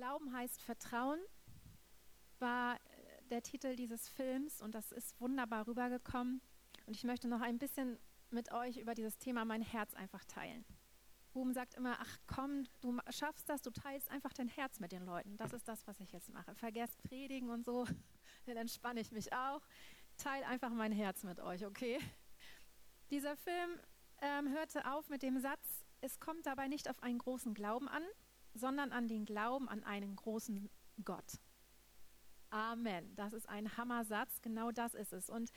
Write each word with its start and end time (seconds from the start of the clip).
Glauben 0.00 0.32
heißt 0.32 0.62
Vertrauen 0.62 1.18
war 2.38 2.76
äh, 2.76 2.78
der 3.24 3.42
Titel 3.42 3.76
dieses 3.76 4.08
Films 4.08 4.62
und 4.62 4.74
das 4.74 4.92
ist 4.92 5.20
wunderbar 5.20 5.66
rübergekommen. 5.66 6.40
Und 6.86 6.96
ich 6.96 7.04
möchte 7.04 7.28
noch 7.28 7.42
ein 7.42 7.58
bisschen 7.58 7.98
mit 8.30 8.50
euch 8.50 8.78
über 8.78 8.94
dieses 8.94 9.18
Thema 9.18 9.44
mein 9.44 9.60
Herz 9.60 9.92
einfach 9.92 10.24
teilen. 10.24 10.64
Ruben 11.34 11.52
sagt 11.52 11.74
immer, 11.74 11.98
ach 12.00 12.18
komm, 12.26 12.64
du 12.80 12.98
schaffst 13.10 13.50
das, 13.50 13.60
du 13.60 13.70
teilst 13.72 14.10
einfach 14.10 14.32
dein 14.32 14.48
Herz 14.48 14.80
mit 14.80 14.90
den 14.92 15.04
Leuten. 15.04 15.36
Das 15.36 15.52
ist 15.52 15.68
das, 15.68 15.86
was 15.86 16.00
ich 16.00 16.12
jetzt 16.12 16.32
mache. 16.32 16.54
Vergesst 16.54 17.02
Predigen 17.02 17.50
und 17.50 17.62
so, 17.62 17.84
dann 18.46 18.56
entspanne 18.56 19.00
ich 19.00 19.12
mich 19.12 19.34
auch. 19.34 19.60
Teil 20.16 20.44
einfach 20.44 20.70
mein 20.70 20.92
Herz 20.92 21.24
mit 21.24 21.40
euch, 21.40 21.66
okay? 21.66 21.98
Dieser 23.10 23.36
Film 23.36 23.78
ähm, 24.22 24.48
hörte 24.48 24.90
auf 24.90 25.10
mit 25.10 25.22
dem 25.22 25.38
Satz, 25.40 25.84
es 26.00 26.18
kommt 26.20 26.46
dabei 26.46 26.68
nicht 26.68 26.88
auf 26.88 27.02
einen 27.02 27.18
großen 27.18 27.52
Glauben 27.52 27.86
an, 27.86 28.02
sondern 28.54 28.92
an 28.92 29.08
den 29.08 29.24
Glauben 29.24 29.68
an 29.68 29.84
einen 29.84 30.16
großen 30.16 30.68
Gott. 31.04 31.38
Amen. 32.50 33.14
Das 33.14 33.32
ist 33.32 33.48
ein 33.48 33.76
Hammersatz, 33.76 34.42
genau 34.42 34.72
das 34.72 34.94
ist 34.94 35.12
es. 35.12 35.30
Und 35.30 35.50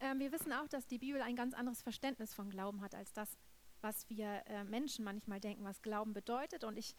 ähm, 0.00 0.18
wir 0.18 0.32
wissen 0.32 0.52
auch, 0.52 0.68
dass 0.68 0.86
die 0.86 0.98
Bibel 0.98 1.20
ein 1.20 1.36
ganz 1.36 1.54
anderes 1.54 1.82
Verständnis 1.82 2.34
von 2.34 2.48
Glauben 2.48 2.80
hat 2.80 2.94
als 2.94 3.12
das, 3.12 3.36
was 3.82 4.08
wir 4.08 4.42
äh, 4.46 4.64
Menschen 4.64 5.04
manchmal 5.04 5.40
denken, 5.40 5.64
was 5.64 5.82
Glauben 5.82 6.14
bedeutet. 6.14 6.64
Und 6.64 6.78
ich 6.78 6.94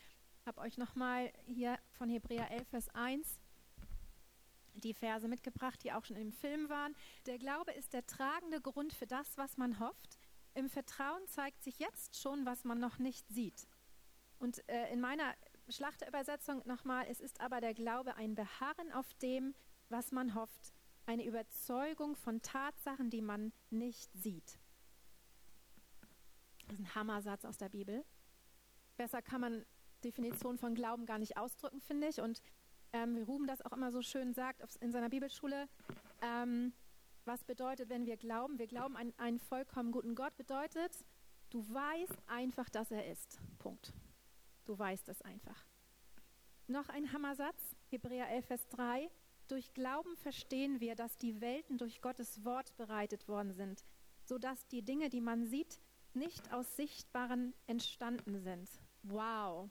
habe 0.46 0.62
euch 0.62 0.78
nochmal 0.78 1.32
hier 1.46 1.78
von 1.92 2.10
Hebräer 2.10 2.52
11, 2.52 2.68
Vers 2.68 2.90
1 2.90 3.40
die 4.76 4.94
Verse 4.94 5.28
mitgebracht, 5.28 5.84
die 5.84 5.92
auch 5.92 6.06
schon 6.06 6.16
im 6.16 6.32
Film 6.32 6.70
waren. 6.70 6.96
Der 7.26 7.38
Glaube 7.38 7.72
ist 7.72 7.94
der 7.94 8.06
tragende 8.06 8.62
Grund 8.62 8.94
für 8.94 9.08
das, 9.08 9.38
was 9.38 9.58
man 9.58 9.80
hofft. 9.80 10.18
Im 10.54 10.70
Vertrauen 10.70 11.28
zeigt 11.28 11.64
sich 11.64 11.80
jetzt 11.80 12.20
schon, 12.20 12.46
was 12.46 12.64
man 12.64 12.80
noch 12.80 12.98
nicht 12.98 13.28
sieht. 13.30 13.68
Und 14.42 14.68
äh, 14.68 14.92
in 14.92 15.00
meiner 15.00 15.36
Schlachterübersetzung 15.70 16.64
nochmal, 16.66 17.06
es 17.08 17.22
ist 17.22 17.40
aber 17.42 17.62
der 17.62 17.76
Glaube 17.76 18.16
ein 18.16 18.34
Beharren 18.34 18.92
auf 18.92 19.14
dem, 19.22 19.54
was 19.90 20.12
man 20.12 20.34
hofft, 20.34 20.74
eine 21.06 21.24
Überzeugung 21.24 22.16
von 22.16 22.42
Tatsachen, 22.42 23.12
die 23.12 23.22
man 23.22 23.54
nicht 23.70 24.12
sieht. 24.14 24.58
Das 26.68 26.80
ist 26.80 26.80
ein 26.80 26.96
Hammersatz 26.96 27.46
aus 27.46 27.60
der 27.60 27.70
Bibel. 27.70 28.04
Besser 28.98 29.22
kann 29.22 29.42
man 29.42 29.66
Definition 30.04 30.58
von 30.58 30.74
Glauben 30.74 31.06
gar 31.06 31.20
nicht 31.20 31.38
ausdrücken, 31.38 31.80
finde 31.80 32.08
ich. 32.08 32.20
Und 32.20 32.42
ähm, 32.94 33.16
wie 33.16 33.22
Ruben 33.22 33.46
das 33.46 33.62
auch 33.62 33.74
immer 33.74 33.92
so 33.92 34.02
schön 34.02 34.34
sagt 34.34 34.64
in 34.78 34.92
seiner 34.92 35.10
Bibelschule, 35.10 35.70
ähm, 36.24 36.74
was 37.26 37.44
bedeutet, 37.44 37.90
wenn 37.90 38.08
wir 38.08 38.18
glauben? 38.18 38.58
Wir 38.58 38.68
glauben 38.68 38.98
an 38.98 39.14
einen 39.18 39.38
vollkommen 39.38 39.92
guten 39.92 40.16
Gott 40.16 40.36
bedeutet, 40.36 41.06
du 41.52 41.62
weißt 41.72 42.24
einfach, 42.26 42.70
dass 42.70 42.90
er 42.90 43.06
ist. 43.06 43.40
Punkt. 43.60 43.94
Du 44.66 44.78
weißt 44.78 45.10
es 45.10 45.22
einfach. 45.22 45.66
Noch 46.68 46.88
ein 46.90 47.12
Hammersatz, 47.12 47.76
Hebräer 47.90 48.30
11, 48.30 48.46
Vers 48.46 48.68
3. 48.70 49.10
Durch 49.48 49.74
Glauben 49.74 50.16
verstehen 50.16 50.80
wir, 50.80 50.96
dass 50.96 51.18
die 51.18 51.42
Welten 51.42 51.78
durch 51.78 52.02
Gottes 52.02 52.46
Wort 52.46 52.76
bereitet 52.78 53.28
worden 53.28 53.54
sind, 53.54 53.84
sodass 54.24 54.68
die 54.68 54.82
Dinge, 54.82 55.10
die 55.10 55.20
man 55.20 55.46
sieht, 55.46 55.82
nicht 56.14 56.54
aus 56.54 56.76
Sichtbaren 56.76 57.54
entstanden 57.68 58.40
sind. 58.40 58.70
Wow. 59.04 59.70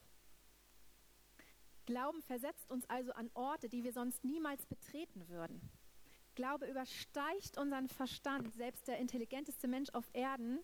Glauben 1.87 2.21
versetzt 2.23 2.71
uns 2.71 2.85
also 2.91 3.13
an 3.13 3.31
Orte, 3.35 3.69
die 3.69 3.85
wir 3.85 3.93
sonst 3.93 4.25
niemals 4.25 4.67
betreten 4.67 5.29
würden. 5.29 5.61
Glaube 6.35 6.67
übersteigt 6.67 7.59
unseren 7.59 7.89
Verstand. 7.89 8.53
Selbst 8.55 8.87
der 8.89 8.99
intelligenteste 8.99 9.69
Mensch 9.69 9.91
auf 9.91 10.11
Erden 10.13 10.59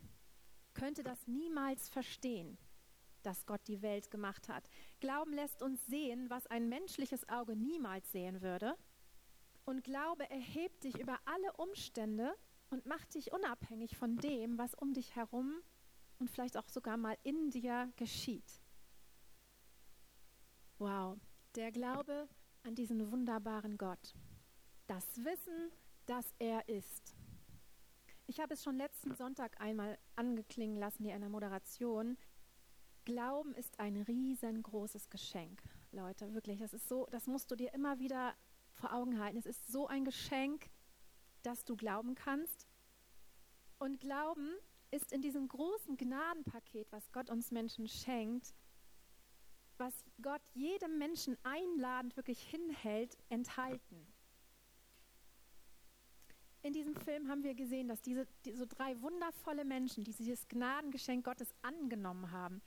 könnte 0.74 1.02
das 1.02 1.26
niemals 1.26 1.88
verstehen 1.88 2.58
dass 3.26 3.44
Gott 3.44 3.60
die 3.66 3.82
Welt 3.82 4.10
gemacht 4.10 4.48
hat. 4.48 4.68
Glauben 5.00 5.32
lässt 5.32 5.62
uns 5.62 5.84
sehen, 5.86 6.30
was 6.30 6.46
ein 6.46 6.68
menschliches 6.68 7.28
Auge 7.28 7.56
niemals 7.56 8.10
sehen 8.12 8.40
würde. 8.40 8.76
Und 9.64 9.82
Glaube 9.82 10.30
erhebt 10.30 10.84
dich 10.84 10.98
über 10.98 11.18
alle 11.24 11.52
Umstände 11.54 12.32
und 12.70 12.86
macht 12.86 13.14
dich 13.14 13.32
unabhängig 13.32 13.96
von 13.96 14.16
dem, 14.18 14.58
was 14.58 14.74
um 14.74 14.94
dich 14.94 15.16
herum 15.16 15.60
und 16.18 16.30
vielleicht 16.30 16.56
auch 16.56 16.68
sogar 16.68 16.96
mal 16.96 17.18
in 17.24 17.50
dir 17.50 17.92
geschieht. 17.96 18.62
Wow, 20.78 21.18
der 21.56 21.72
Glaube 21.72 22.28
an 22.62 22.74
diesen 22.74 23.10
wunderbaren 23.10 23.76
Gott. 23.76 24.14
Das 24.86 25.24
Wissen, 25.24 25.72
dass 26.06 26.32
er 26.38 26.68
ist. 26.68 27.16
Ich 28.28 28.40
habe 28.40 28.54
es 28.54 28.62
schon 28.62 28.76
letzten 28.76 29.14
Sonntag 29.14 29.60
einmal 29.60 29.98
angeklingen 30.16 30.76
lassen 30.76 31.04
hier 31.04 31.14
in 31.14 31.20
der 31.20 31.30
Moderation. 31.30 32.16
Glauben 33.06 33.54
ist 33.54 33.78
ein 33.78 33.96
riesengroßes 33.96 35.08
Geschenk, 35.10 35.62
Leute, 35.92 36.34
wirklich. 36.34 36.58
Das 36.58 36.74
ist 36.74 36.88
so, 36.88 37.06
das 37.10 37.26
musst 37.26 37.50
du 37.50 37.56
dir 37.56 37.72
immer 37.72 38.00
wieder 38.00 38.34
vor 38.74 38.92
Augen 38.92 39.20
halten. 39.20 39.38
Es 39.38 39.46
ist 39.46 39.68
so 39.68 39.86
ein 39.86 40.04
Geschenk, 40.04 40.68
dass 41.42 41.64
du 41.64 41.76
glauben 41.76 42.16
kannst. 42.16 42.66
Und 43.78 44.00
Glauben 44.00 44.50
ist 44.90 45.12
in 45.12 45.22
diesem 45.22 45.46
großen 45.46 45.96
Gnadenpaket, 45.96 46.90
was 46.90 47.12
Gott 47.12 47.30
uns 47.30 47.52
Menschen 47.52 47.86
schenkt, 47.86 48.54
was 49.78 49.94
Gott 50.20 50.42
jedem 50.52 50.98
Menschen 50.98 51.38
einladend 51.44 52.16
wirklich 52.16 52.42
hinhält, 52.42 53.16
enthalten. 53.28 54.06
In 56.62 56.72
diesem 56.72 56.96
Film 56.96 57.28
haben 57.28 57.44
wir 57.44 57.54
gesehen, 57.54 57.86
dass 57.86 58.02
diese, 58.02 58.26
diese 58.44 58.66
drei 58.66 59.00
wundervolle 59.00 59.64
Menschen, 59.64 60.02
die 60.02 60.12
dieses 60.12 60.48
Gnadengeschenk 60.48 61.24
Gottes 61.24 61.54
angenommen 61.62 62.32
haben, 62.32 62.60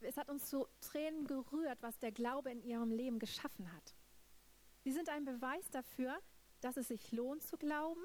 es 0.00 0.16
hat 0.16 0.28
uns 0.28 0.48
zu 0.48 0.66
Tränen 0.80 1.26
gerührt, 1.26 1.82
was 1.82 1.98
der 1.98 2.12
Glaube 2.12 2.50
in 2.50 2.62
ihrem 2.62 2.90
Leben 2.90 3.18
geschaffen 3.18 3.72
hat. 3.72 3.94
Sie 4.84 4.92
sind 4.92 5.08
ein 5.08 5.24
Beweis 5.24 5.70
dafür, 5.70 6.18
dass 6.60 6.76
es 6.76 6.88
sich 6.88 7.12
lohnt 7.12 7.42
zu 7.42 7.56
glauben 7.56 8.02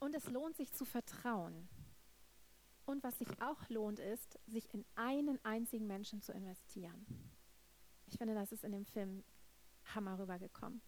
und 0.00 0.14
es 0.14 0.28
lohnt 0.28 0.56
sich 0.56 0.72
zu 0.72 0.84
vertrauen. 0.84 1.68
Und 2.84 3.04
was 3.04 3.18
sich 3.18 3.40
auch 3.40 3.68
lohnt, 3.68 4.00
ist, 4.00 4.38
sich 4.46 4.72
in 4.74 4.84
einen 4.96 5.42
einzigen 5.44 5.86
Menschen 5.86 6.20
zu 6.20 6.32
investieren. 6.32 7.06
Ich 8.06 8.18
finde, 8.18 8.34
das 8.34 8.52
ist 8.52 8.64
in 8.64 8.72
dem 8.72 8.84
Film 8.84 9.22
Hammer 9.94 10.18
rübergekommen. 10.18 10.82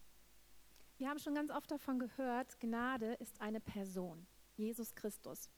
Wir 0.97 1.09
haben 1.09 1.19
schon 1.19 1.35
ganz 1.35 1.51
oft 1.51 1.71
davon 1.71 1.99
gehört, 1.99 2.59
Gnade 2.59 3.13
ist 3.15 3.41
eine 3.41 3.59
Person, 3.59 4.27
Jesus 4.55 4.93
Christus. 4.95 5.49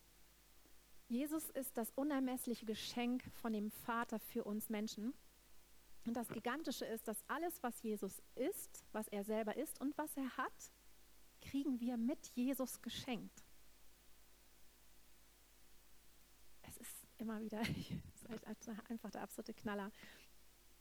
Jesus 1.08 1.50
ist 1.52 1.78
das 1.78 1.92
unermessliche 1.92 2.66
Geschenk 2.66 3.24
von 3.34 3.54
dem 3.54 3.72
Vater 3.72 4.20
für 4.20 4.44
uns 4.44 4.70
Menschen. 4.70 5.14
Und 6.06 6.16
das 6.16 6.28
Gigantische 6.30 6.86
ist, 6.86 7.08
dass 7.08 7.24
alles, 7.28 7.62
was 7.64 7.82
Jesus 7.82 8.22
ist, 8.36 8.86
was 8.92 9.08
er 9.08 9.24
selber 9.24 9.56
ist 9.56 9.80
und 9.80 9.98
was 9.98 10.16
er 10.18 10.38
hat, 10.38 10.72
kriegen 11.42 11.80
wir 11.80 11.98
mit 11.98 12.28
Jesus 12.36 12.82
geschenkt. 12.82 13.44
Es 16.62 16.78
ist 16.78 17.08
immer 17.18 17.40
wieder 17.40 17.62
es 17.62 18.68
ist 18.68 18.70
einfach 18.90 19.12
der 19.12 19.22
absolute 19.22 19.54
Knaller. 19.54 19.92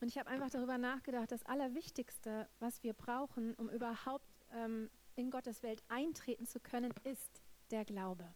Und 0.00 0.08
ich 0.08 0.18
habe 0.18 0.28
einfach 0.28 0.50
darüber 0.50 0.76
nachgedacht, 0.76 1.30
das 1.30 1.44
Allerwichtigste, 1.44 2.48
was 2.58 2.82
wir 2.82 2.92
brauchen, 2.92 3.54
um 3.54 3.70
überhaupt 3.70 4.30
ähm, 4.52 4.90
in 5.14 5.30
Gottes 5.30 5.62
Welt 5.62 5.82
eintreten 5.88 6.46
zu 6.46 6.60
können, 6.60 6.92
ist 7.04 7.42
der 7.70 7.84
Glaube. 7.84 8.34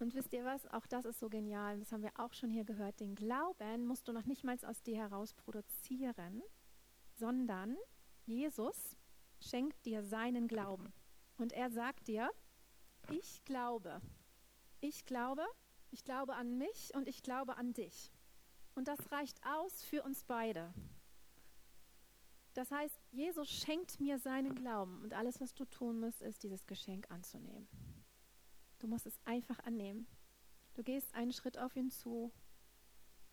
Und 0.00 0.14
wisst 0.14 0.32
ihr 0.32 0.44
was? 0.46 0.66
Auch 0.68 0.86
das 0.86 1.04
ist 1.04 1.20
so 1.20 1.28
genial. 1.28 1.78
Das 1.78 1.92
haben 1.92 2.02
wir 2.02 2.12
auch 2.16 2.32
schon 2.32 2.48
hier 2.48 2.64
gehört. 2.64 3.00
Den 3.00 3.14
Glauben 3.14 3.84
musst 3.84 4.08
du 4.08 4.12
noch 4.12 4.24
nicht 4.24 4.44
mal 4.44 4.56
aus 4.64 4.82
dir 4.82 4.96
heraus 4.96 5.34
produzieren, 5.34 6.42
sondern 7.16 7.76
Jesus 8.24 8.96
schenkt 9.40 9.84
dir 9.84 10.02
seinen 10.02 10.48
Glauben. 10.48 10.92
Und 11.36 11.52
er 11.52 11.70
sagt 11.70 12.08
dir, 12.08 12.30
ich 13.10 13.44
glaube. 13.44 14.00
Ich 14.80 15.04
glaube, 15.04 15.44
ich 15.90 16.02
glaube 16.04 16.34
an 16.34 16.56
mich 16.56 16.94
und 16.94 17.06
ich 17.06 17.22
glaube 17.22 17.56
an 17.56 17.74
dich. 17.74 18.10
Und 18.74 18.88
das 18.88 19.12
reicht 19.12 19.38
aus 19.44 19.82
für 19.82 20.02
uns 20.02 20.24
beide. 20.24 20.72
Das 22.54 22.70
heißt, 22.70 22.98
Jesus 23.10 23.50
schenkt 23.50 24.00
mir 24.00 24.18
seinen 24.18 24.54
Glauben 24.54 25.02
und 25.02 25.12
alles, 25.12 25.40
was 25.40 25.54
du 25.54 25.66
tun 25.66 26.00
musst, 26.00 26.22
ist, 26.22 26.42
dieses 26.42 26.66
Geschenk 26.66 27.10
anzunehmen. 27.10 27.68
Du 28.80 28.88
musst 28.88 29.06
es 29.06 29.18
einfach 29.24 29.58
annehmen. 29.60 30.06
Du 30.74 30.82
gehst 30.82 31.14
einen 31.14 31.32
Schritt 31.32 31.58
auf 31.58 31.76
ihn 31.76 31.90
zu 31.90 32.32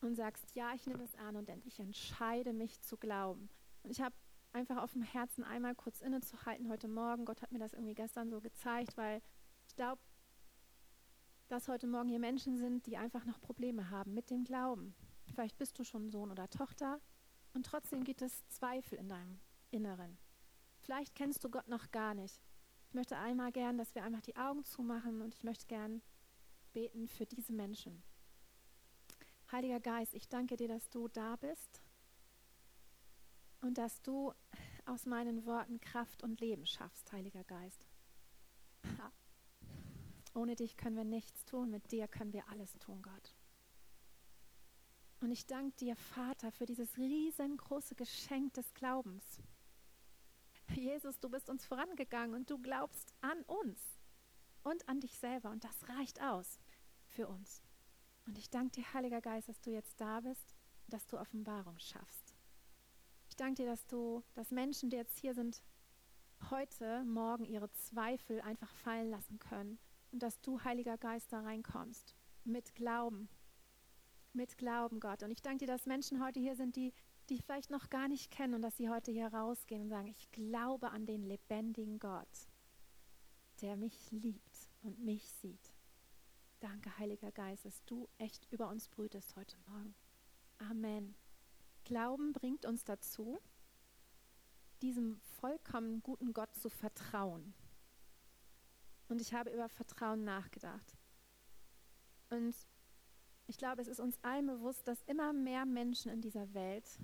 und 0.02 0.16
sagst, 0.16 0.56
ja, 0.56 0.74
ich 0.76 0.86
nehme 0.86 1.04
es 1.04 1.16
an 1.16 1.36
und 1.36 1.50
ich 1.66 1.80
entscheide 1.80 2.54
mich 2.54 2.82
zu 2.82 2.98
glauben. 2.98 3.50
Und 3.84 3.90
ich 3.90 4.02
habe 4.02 4.16
einfach 4.52 4.78
auf 4.78 4.94
dem 4.94 5.02
Herzen 5.02 5.44
einmal 5.44 5.76
kurz 5.76 6.02
innezuhalten 6.02 6.70
heute 6.70 6.88
Morgen. 6.88 7.26
Gott 7.26 7.42
hat 7.42 7.52
mir 7.52 7.60
das 7.60 7.74
irgendwie 7.74 7.96
gestern 7.96 8.30
so 8.30 8.42
gezeigt, 8.42 8.98
weil 8.98 9.22
ich 9.68 9.76
glaube, 9.76 10.02
dass 11.48 11.68
heute 11.70 11.88
Morgen 11.88 12.10
hier 12.10 12.20
Menschen 12.20 12.58
sind, 12.58 12.86
die 12.86 12.98
einfach 12.98 13.26
noch 13.26 13.40
Probleme 13.40 13.90
haben 13.90 14.14
mit 14.14 14.30
dem 14.30 14.44
Glauben. 14.44 14.96
Vielleicht 15.26 15.58
bist 15.58 15.80
du 15.80 15.84
schon 15.84 16.10
Sohn 16.10 16.32
oder 16.32 16.50
Tochter 16.50 17.00
und 17.54 17.66
trotzdem 17.66 18.04
gibt 18.04 18.22
es 18.22 18.46
Zweifel 18.50 18.98
in 18.98 19.08
deinem 19.08 19.40
Inneren. 19.72 20.18
Vielleicht 20.80 21.16
kennst 21.16 21.44
du 21.44 21.50
Gott 21.50 21.68
noch 21.68 21.92
gar 21.92 22.14
nicht. 22.14 22.42
Ich 22.88 22.94
möchte 22.94 23.18
einmal 23.18 23.52
gern, 23.52 23.78
dass 23.78 23.94
wir 23.96 24.04
einfach 24.04 24.22
die 24.22 24.38
Augen 24.38 24.64
zumachen 24.64 25.22
und 25.22 25.36
ich 25.36 25.44
möchte 25.44 25.68
gern 25.68 26.02
beten 26.74 27.08
für 27.08 27.26
diese 27.26 27.54
Menschen. 27.54 28.02
Heiliger 29.52 29.80
Geist, 29.80 30.14
ich 30.14 30.30
danke 30.30 30.56
dir, 30.56 30.68
dass 30.68 30.90
du 30.90 31.08
da 31.10 31.36
bist 31.36 31.82
und 33.62 33.78
dass 33.78 34.02
du 34.02 34.34
aus 34.86 35.06
meinen 35.06 35.46
Worten 35.46 35.80
Kraft 35.80 36.24
und 36.24 36.40
Leben 36.40 36.66
schaffst, 36.66 37.12
Heiliger 37.12 37.44
Geist. 37.44 37.88
Ohne 40.34 40.56
dich 40.56 40.78
können 40.78 40.96
wir 40.96 41.04
nichts 41.04 41.46
tun, 41.46 41.70
mit 41.72 41.92
dir 41.92 42.08
können 42.08 42.32
wir 42.32 42.48
alles 42.50 42.78
tun, 42.80 43.02
Gott. 43.02 43.36
Und 45.20 45.32
ich 45.32 45.46
danke 45.46 45.76
dir, 45.78 45.96
Vater, 45.96 46.52
für 46.52 46.66
dieses 46.66 46.96
riesengroße 46.98 47.96
Geschenk 47.96 48.54
des 48.54 48.74
Glaubens. 48.76 49.42
Jesus, 50.76 51.20
du 51.20 51.30
bist 51.30 51.50
uns 51.50 51.66
vorangegangen 51.66 52.36
und 52.36 52.50
du 52.50 52.58
glaubst 52.60 53.14
an 53.22 53.42
uns 53.44 53.80
und 54.64 54.88
an 54.90 55.00
dich 55.00 55.18
selber 55.18 55.50
und 55.50 55.64
das 55.64 55.90
reicht 55.90 56.22
aus 56.22 56.60
für 57.06 57.28
uns. 57.28 57.62
Und 58.26 58.38
ich 58.38 58.50
danke 58.50 58.72
dir, 58.72 58.94
Heiliger 58.94 59.22
Geist, 59.22 59.48
dass 59.48 59.62
du 59.62 59.72
jetzt 59.72 60.00
da 60.02 60.20
bist, 60.20 60.56
dass 60.88 61.08
du 61.08 61.18
Offenbarung 61.18 61.80
schaffst. 61.80 62.36
Ich 63.30 63.36
danke 63.36 63.64
dir, 63.64 63.70
dass 63.70 63.86
du, 63.88 64.24
dass 64.34 64.52
Menschen, 64.52 64.90
die 64.90 64.98
jetzt 64.98 65.18
hier 65.18 65.34
sind, 65.34 65.62
heute, 66.50 67.04
morgen 67.06 67.46
ihre 67.46 67.72
Zweifel 67.72 68.42
einfach 68.42 68.74
fallen 68.76 69.10
lassen 69.10 69.40
können 69.40 69.80
und 70.12 70.22
dass 70.24 70.42
du, 70.42 70.64
Heiliger 70.64 70.98
Geist, 70.98 71.32
da 71.32 71.42
reinkommst 71.42 72.16
mit 72.44 72.76
Glauben. 72.76 73.30
Mit 74.34 74.58
Glauben, 74.58 75.00
Gott. 75.00 75.24
Und 75.24 75.32
ich 75.32 75.42
danke 75.42 75.60
dir, 75.60 75.68
dass 75.68 75.86
Menschen 75.86 76.24
heute 76.24 76.40
hier 76.40 76.56
sind, 76.56 76.76
die 76.76 76.94
die 77.30 77.40
vielleicht 77.40 77.70
noch 77.70 77.90
gar 77.90 78.08
nicht 78.08 78.32
kennen 78.32 78.54
und 78.54 78.62
dass 78.62 78.78
sie 78.78 78.90
heute 78.90 79.12
hier 79.12 79.34
rausgehen 79.34 79.82
und 79.82 79.90
sagen, 79.90 80.08
ich 80.08 80.32
glaube 80.32 80.92
an 80.92 81.06
den 81.06 81.24
lebendigen 81.24 82.00
Gott, 82.00 82.48
der 83.62 83.76
mich 83.76 84.12
liebt 84.12 84.70
und 84.82 85.00
mich 85.00 85.30
sieht. 85.32 85.74
Danke, 86.60 86.98
Heiliger 86.98 87.32
Geist, 87.32 87.66
dass 87.66 87.84
du 87.86 88.08
echt 88.18 88.52
über 88.52 88.70
uns 88.70 88.88
brütest 88.88 89.36
heute 89.36 89.58
Morgen. 89.68 89.94
Amen. 90.58 91.16
Glauben 91.84 92.34
bringt 92.34 92.66
uns 92.66 92.84
dazu, 92.84 93.40
diesem 94.82 95.20
vollkommen 95.40 96.02
guten 96.02 96.34
Gott 96.34 96.56
zu 96.56 96.70
vertrauen. 96.70 97.54
Und 99.08 99.22
ich 99.22 99.34
habe 99.34 99.52
über 99.52 99.70
Vertrauen 99.70 100.24
nachgedacht. 100.24 100.98
Und 102.30 102.56
ich 103.48 103.58
glaube, 103.58 103.82
es 103.82 103.88
ist 103.88 104.00
uns 104.00 104.22
allen 104.24 104.48
bewusst, 104.48 104.88
dass 104.88 105.02
immer 105.04 105.32
mehr 105.32 105.66
Menschen 105.66 106.12
in 106.12 106.22
dieser 106.22 106.54
Welt 106.54 107.00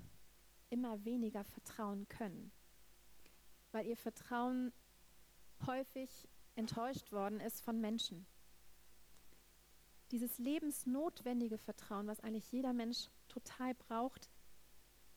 immer 0.74 1.04
weniger 1.04 1.44
vertrauen 1.44 2.08
können, 2.08 2.50
weil 3.70 3.86
ihr 3.86 3.96
Vertrauen 3.96 4.72
häufig 5.64 6.28
enttäuscht 6.56 7.12
worden 7.12 7.38
ist 7.38 7.62
von 7.62 7.80
Menschen. 7.80 8.26
Dieses 10.10 10.38
lebensnotwendige 10.38 11.58
Vertrauen, 11.58 12.08
was 12.08 12.20
eigentlich 12.20 12.50
jeder 12.50 12.72
Mensch 12.72 13.08
total 13.28 13.74
braucht, 13.74 14.28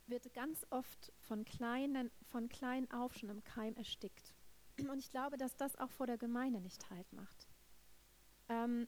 wird 0.05 0.31
ganz 0.35 0.63
oft 0.69 1.11
von, 1.21 1.43
kleinen, 1.43 2.11
von 2.21 2.49
klein 2.49 2.89
auf 2.91 3.15
schon 3.15 3.29
im 3.29 3.43
Keim 3.43 3.75
erstickt. 3.75 4.35
Und 4.79 4.99
ich 4.99 5.09
glaube, 5.09 5.37
dass 5.37 5.57
das 5.57 5.75
auch 5.75 5.89
vor 5.89 6.05
der 6.05 6.19
Gemeinde 6.19 6.61
nicht 6.61 6.87
halt 6.91 7.11
macht. 7.11 7.47
Ähm, 8.47 8.87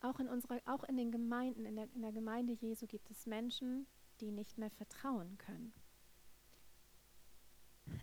auch, 0.00 0.20
in 0.20 0.28
unserer, 0.28 0.60
auch 0.66 0.84
in 0.84 0.98
den 0.98 1.10
Gemeinden, 1.10 1.64
in 1.64 1.76
der, 1.76 1.88
in 1.94 2.02
der 2.02 2.12
Gemeinde 2.12 2.52
Jesu 2.52 2.86
gibt 2.86 3.10
es 3.10 3.24
Menschen, 3.24 3.86
die 4.20 4.30
nicht 4.30 4.58
mehr 4.58 4.70
vertrauen 4.70 5.38
können. 5.38 5.72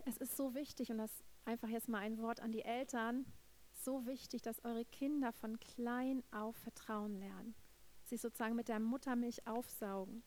Es 0.04 0.16
ist 0.16 0.36
so 0.36 0.54
wichtig, 0.54 0.90
und 0.90 0.98
das 0.98 1.24
einfach 1.44 1.68
jetzt 1.68 1.88
mal 1.88 1.98
ein 1.98 2.18
Wort 2.18 2.40
an 2.40 2.52
die 2.52 2.62
Eltern, 2.62 3.26
so 3.72 4.06
wichtig, 4.06 4.42
dass 4.42 4.64
eure 4.64 4.84
Kinder 4.84 5.32
von 5.32 5.58
klein 5.58 6.22
auf 6.30 6.56
Vertrauen 6.56 7.16
lernen. 7.18 7.54
Sie 8.04 8.16
sozusagen 8.16 8.54
mit 8.54 8.68
der 8.68 8.80
Muttermilch 8.80 9.46
aufsaugen. 9.46 10.22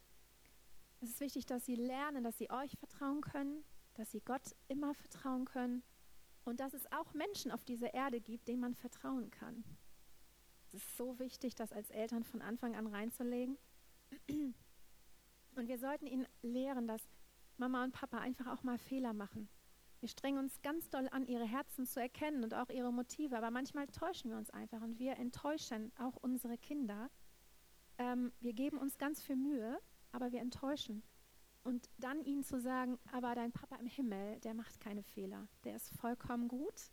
Es 1.01 1.09
ist 1.09 1.19
wichtig, 1.19 1.45
dass 1.45 1.65
sie 1.65 1.75
lernen, 1.75 2.23
dass 2.23 2.37
sie 2.37 2.49
euch 2.49 2.77
vertrauen 2.77 3.21
können, 3.21 3.63
dass 3.93 4.11
sie 4.11 4.21
Gott 4.21 4.55
immer 4.67 4.93
vertrauen 4.93 5.45
können 5.45 5.83
und 6.43 6.59
dass 6.59 6.73
es 6.73 6.91
auch 6.91 7.13
Menschen 7.13 7.51
auf 7.51 7.63
dieser 7.63 7.93
Erde 7.93 8.21
gibt, 8.21 8.47
denen 8.47 8.61
man 8.61 8.75
vertrauen 8.75 9.29
kann. 9.31 9.63
Es 10.67 10.73
ist 10.73 10.97
so 10.97 11.19
wichtig, 11.19 11.55
das 11.55 11.71
als 11.71 11.89
Eltern 11.89 12.23
von 12.23 12.41
Anfang 12.41 12.75
an 12.75 12.87
reinzulegen. 12.87 13.57
Und 15.55 15.67
wir 15.67 15.77
sollten 15.77 16.07
ihnen 16.07 16.27
lehren, 16.41 16.87
dass 16.87 17.01
Mama 17.57 17.83
und 17.83 17.91
Papa 17.91 18.17
einfach 18.17 18.47
auch 18.47 18.63
mal 18.63 18.77
Fehler 18.77 19.13
machen. 19.13 19.49
Wir 19.99 20.09
strengen 20.09 20.39
uns 20.39 20.61
ganz 20.61 20.89
doll 20.89 21.07
an, 21.11 21.25
ihre 21.25 21.45
Herzen 21.45 21.85
zu 21.85 21.99
erkennen 21.99 22.43
und 22.43 22.53
auch 22.53 22.69
ihre 22.69 22.91
Motive, 22.91 23.37
aber 23.37 23.49
manchmal 23.49 23.87
täuschen 23.87 24.29
wir 24.29 24.37
uns 24.37 24.49
einfach 24.49 24.81
und 24.81 24.99
wir 24.99 25.17
enttäuschen 25.17 25.91
auch 25.97 26.15
unsere 26.17 26.57
Kinder. 26.57 27.09
Ähm, 27.97 28.31
wir 28.39 28.53
geben 28.53 28.77
uns 28.77 28.97
ganz 28.97 29.23
viel 29.23 29.35
Mühe, 29.35 29.79
aber 30.11 30.31
wir 30.31 30.41
enttäuschen. 30.41 31.01
Und 31.63 31.89
dann 31.97 32.23
ihnen 32.23 32.43
zu 32.43 32.59
sagen, 32.59 32.99
aber 33.11 33.33
dein 33.33 33.51
Papa 33.51 33.77
im 33.77 33.87
Himmel, 33.87 34.39
der 34.41 34.53
macht 34.53 34.79
keine 34.79 35.01
Fehler, 35.01 35.47
der 35.63 35.75
ist 35.75 35.89
vollkommen 35.97 36.47
gut 36.47 36.91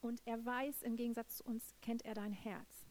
und 0.00 0.22
er 0.24 0.44
weiß, 0.44 0.82
im 0.82 0.96
Gegensatz 0.96 1.38
zu 1.38 1.44
uns, 1.44 1.74
kennt 1.82 2.04
er 2.04 2.14
dein 2.14 2.32
Herz. 2.32 2.87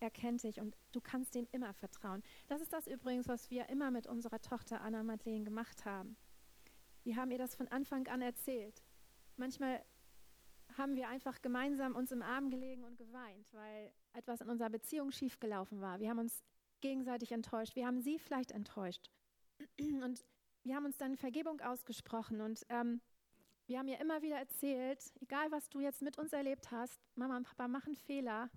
Er 0.00 0.10
kennt 0.10 0.42
dich 0.42 0.60
und 0.60 0.76
du 0.92 1.00
kannst 1.00 1.34
ihm 1.36 1.48
immer 1.52 1.72
vertrauen. 1.72 2.22
Das 2.48 2.60
ist 2.60 2.72
das 2.72 2.86
übrigens, 2.86 3.28
was 3.28 3.50
wir 3.50 3.68
immer 3.68 3.90
mit 3.90 4.06
unserer 4.06 4.40
Tochter 4.40 4.80
Anna 4.82 5.02
Madeleine 5.02 5.44
gemacht 5.44 5.84
haben. 5.84 6.16
Wir 7.02 7.16
haben 7.16 7.30
ihr 7.30 7.38
das 7.38 7.54
von 7.54 7.68
Anfang 7.68 8.06
an 8.08 8.20
erzählt. 8.20 8.82
Manchmal 9.36 9.84
haben 10.76 10.96
wir 10.96 11.08
einfach 11.08 11.40
gemeinsam 11.40 11.94
uns 11.94 12.12
im 12.12 12.22
Arm 12.22 12.50
gelegen 12.50 12.84
und 12.84 12.98
geweint, 12.98 13.52
weil 13.54 13.92
etwas 14.12 14.40
in 14.40 14.50
unserer 14.50 14.70
Beziehung 14.70 15.12
schiefgelaufen 15.12 15.80
war. 15.80 16.00
Wir 16.00 16.10
haben 16.10 16.18
uns 16.18 16.42
gegenseitig 16.80 17.32
enttäuscht. 17.32 17.76
Wir 17.76 17.86
haben 17.86 18.00
sie 18.00 18.18
vielleicht 18.18 18.52
enttäuscht. 18.52 19.10
Und 19.78 20.24
wir 20.62 20.76
haben 20.76 20.84
uns 20.84 20.98
dann 20.98 21.16
Vergebung 21.16 21.60
ausgesprochen. 21.60 22.40
Und 22.40 22.66
ähm, 22.68 23.00
wir 23.66 23.78
haben 23.78 23.88
ihr 23.88 24.00
immer 24.00 24.22
wieder 24.22 24.36
erzählt, 24.36 25.00
egal 25.20 25.50
was 25.50 25.68
du 25.68 25.80
jetzt 25.80 26.02
mit 26.02 26.18
uns 26.18 26.32
erlebt 26.32 26.70
hast, 26.70 27.00
Mama 27.14 27.36
und 27.36 27.44
Papa 27.44 27.68
machen 27.68 27.94
Fehler, 27.94 28.50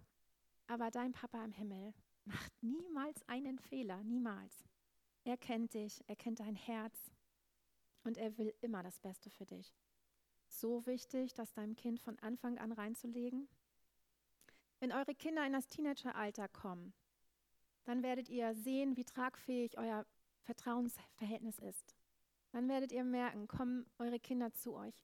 aber 0.70 0.92
dein 0.92 1.14
Papa 1.14 1.44
im 1.44 1.52
Himmel 1.52 1.94
macht 2.26 2.54
niemals 2.62 3.28
einen 3.28 3.58
Fehler, 3.58 4.04
niemals. 4.04 4.64
Er 5.24 5.36
kennt 5.36 5.74
dich, 5.74 6.04
er 6.08 6.16
kennt 6.16 6.40
dein 6.40 6.56
Herz 6.56 7.12
und 8.04 8.18
er 8.18 8.38
will 8.38 8.54
immer 8.62 8.84
das 8.84 9.00
Beste 9.00 9.32
für 9.32 9.46
dich. 9.46 9.74
So 10.48 10.86
wichtig, 10.86 11.34
das 11.34 11.54
deinem 11.54 11.76
Kind 11.76 12.00
von 12.00 12.20
Anfang 12.20 12.60
an 12.60 12.72
reinzulegen. 12.72 13.50
Wenn 14.80 14.92
eure 14.92 15.16
Kinder 15.16 15.46
in 15.46 15.54
das 15.54 15.68
Teenageralter 15.68 16.48
kommen, 16.48 16.94
dann 17.86 18.04
werdet 18.04 18.30
ihr 18.30 18.54
sehen, 18.54 18.96
wie 18.96 19.06
tragfähig 19.06 19.78
euer 19.78 20.06
Vertrauensverhältnis 20.44 21.58
ist. 21.60 21.96
Dann 22.52 22.70
werdet 22.70 22.92
ihr 22.92 23.04
merken, 23.04 23.48
kommen 23.48 23.88
eure 23.98 24.20
Kinder 24.20 24.54
zu 24.54 24.76
euch 24.76 25.04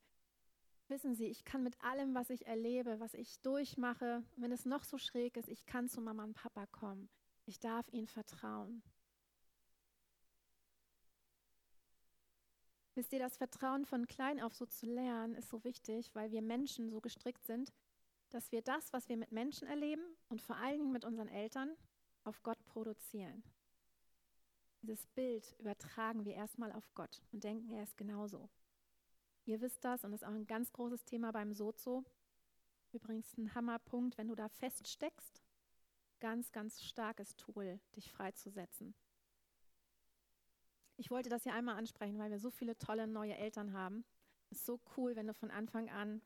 Wissen 0.88 1.16
Sie, 1.16 1.26
ich 1.26 1.44
kann 1.44 1.64
mit 1.64 1.82
allem, 1.84 2.14
was 2.14 2.30
ich 2.30 2.46
erlebe, 2.46 3.00
was 3.00 3.16
ich 3.16 3.40
durchmache, 3.42 4.24
wenn 4.36 4.52
es 4.52 4.66
noch 4.66 4.84
so 4.84 5.00
schräg 5.00 5.36
ist, 5.36 5.50
ich 5.50 5.66
kann 5.66 5.90
zu 5.90 6.00
Mama 6.00 6.24
und 6.24 6.36
Papa 6.36 6.68
kommen. 6.68 7.10
Ich 7.46 7.60
darf 7.60 7.92
ihnen 7.92 8.08
vertrauen. 8.08 8.84
Wisst 12.94 13.12
ihr, 13.14 13.20
das 13.20 13.36
Vertrauen 13.36 13.86
von 13.86 14.08
klein 14.08 14.40
auf 14.40 14.54
so 14.54 14.66
zu 14.66 14.86
lernen, 14.86 15.36
ist 15.36 15.50
so 15.50 15.64
wichtig, 15.64 16.14
weil 16.14 16.32
wir 16.32 16.42
Menschen 16.42 16.90
so 16.90 17.02
gestrickt 17.02 17.46
sind, 17.46 17.74
dass 18.30 18.52
wir 18.52 18.62
das, 18.62 18.94
was 18.94 19.10
wir 19.10 19.18
mit 19.18 19.32
Menschen 19.32 19.68
erleben 19.68 20.04
und 20.30 20.42
vor 20.42 20.56
allen 20.56 20.80
Dingen 20.80 20.92
mit 20.92 21.04
unseren 21.04 21.28
Eltern, 21.28 21.76
auf 22.24 22.42
Gott 22.42 22.64
produzieren. 22.66 23.44
Dieses 24.82 25.08
Bild 25.08 25.56
übertragen 25.60 26.26
wir 26.26 26.36
erstmal 26.36 26.72
auf 26.72 26.94
Gott 26.94 27.22
und 27.32 27.44
denken, 27.44 27.72
er 27.72 27.84
ist 27.84 27.98
genauso. 27.98 28.50
Ihr 29.46 29.62
wisst 29.62 29.86
das 29.86 30.04
und 30.04 30.12
das 30.12 30.22
ist 30.22 30.28
auch 30.28 30.34
ein 30.34 30.48
ganz 30.48 30.74
großes 30.74 31.06
Thema 31.06 31.32
beim 31.32 31.54
Sozo. 31.54 32.04
Übrigens 32.92 33.38
ein 33.38 33.54
Hammerpunkt, 33.54 34.18
wenn 34.18 34.28
du 34.28 34.36
da 34.36 34.50
feststeckst, 34.50 35.44
ganz, 36.20 36.52
ganz 36.52 36.84
starkes 36.84 37.36
Tool, 37.36 37.80
dich 37.96 38.12
freizusetzen. 38.12 38.96
Ich 40.98 41.12
wollte 41.12 41.30
das 41.30 41.44
hier 41.44 41.54
einmal 41.54 41.76
ansprechen, 41.76 42.18
weil 42.18 42.32
wir 42.32 42.40
so 42.40 42.50
viele 42.50 42.78
tolle 42.78 43.06
neue 43.06 43.36
Eltern 43.36 43.74
haben. 43.74 44.06
Es 44.50 44.60
ist 44.60 44.66
so 44.66 44.80
cool, 44.96 45.16
wenn 45.16 45.28
du 45.28 45.34
von 45.34 45.52
Anfang 45.52 45.90
an 45.90 46.22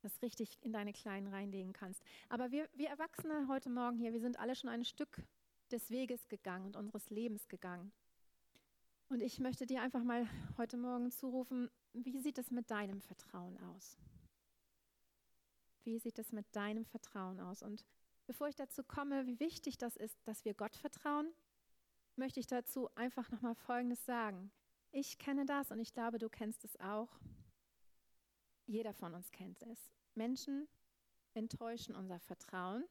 das 0.00 0.20
richtig 0.22 0.58
in 0.60 0.72
deine 0.72 0.92
Kleinen 0.92 1.28
reinlegen 1.28 1.72
kannst. 1.72 2.02
Aber 2.28 2.50
wir, 2.50 2.68
wir 2.74 2.88
Erwachsene 2.88 3.46
heute 3.48 3.70
Morgen 3.70 3.96
hier, 3.96 4.12
wir 4.12 4.20
sind 4.20 4.38
alle 4.38 4.54
schon 4.54 4.70
ein 4.70 4.84
Stück 4.84 5.22
des 5.70 5.90
Weges 5.90 6.28
gegangen 6.28 6.66
und 6.66 6.76
unseres 6.76 7.10
Lebens 7.10 7.48
gegangen. 7.48 7.92
Und 9.08 9.22
ich 9.22 9.40
möchte 9.40 9.64
dir 9.64 9.80
einfach 9.80 10.02
mal 10.04 10.28
heute 10.58 10.76
Morgen 10.76 11.10
zurufen, 11.10 11.70
wie 11.94 12.18
sieht 12.18 12.36
es 12.36 12.50
mit 12.50 12.70
deinem 12.70 13.00
Vertrauen 13.00 13.58
aus? 13.58 13.96
Wie 15.82 15.98
sieht 15.98 16.18
es 16.18 16.30
mit 16.30 16.54
deinem 16.54 16.84
Vertrauen 16.84 17.40
aus? 17.40 17.62
Und 17.62 17.86
bevor 18.26 18.48
ich 18.48 18.54
dazu 18.54 18.84
komme, 18.84 19.26
wie 19.26 19.40
wichtig 19.40 19.78
das 19.78 19.96
ist, 19.96 20.18
dass 20.26 20.44
wir 20.44 20.52
Gott 20.52 20.76
vertrauen, 20.76 21.32
möchte 22.16 22.38
ich 22.38 22.46
dazu 22.46 22.94
einfach 22.96 23.30
nochmal 23.30 23.54
Folgendes 23.54 24.04
sagen. 24.04 24.50
Ich 24.90 25.18
kenne 25.18 25.46
das 25.46 25.70
und 25.70 25.80
ich 25.80 25.94
glaube, 25.94 26.18
du 26.18 26.28
kennst 26.28 26.64
es 26.64 26.78
auch. 26.78 27.08
Jeder 28.66 28.92
von 28.92 29.14
uns 29.14 29.30
kennt 29.30 29.62
es. 29.62 29.90
Menschen 30.14 30.68
enttäuschen 31.32 31.94
unser 31.94 32.20
Vertrauen. 32.20 32.84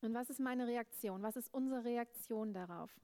Und 0.00 0.14
was 0.14 0.30
ist 0.30 0.38
meine 0.38 0.68
Reaktion? 0.68 1.22
Was 1.22 1.36
ist 1.36 1.52
unsere 1.52 1.84
Reaktion 1.84 2.52
darauf? 2.52 3.00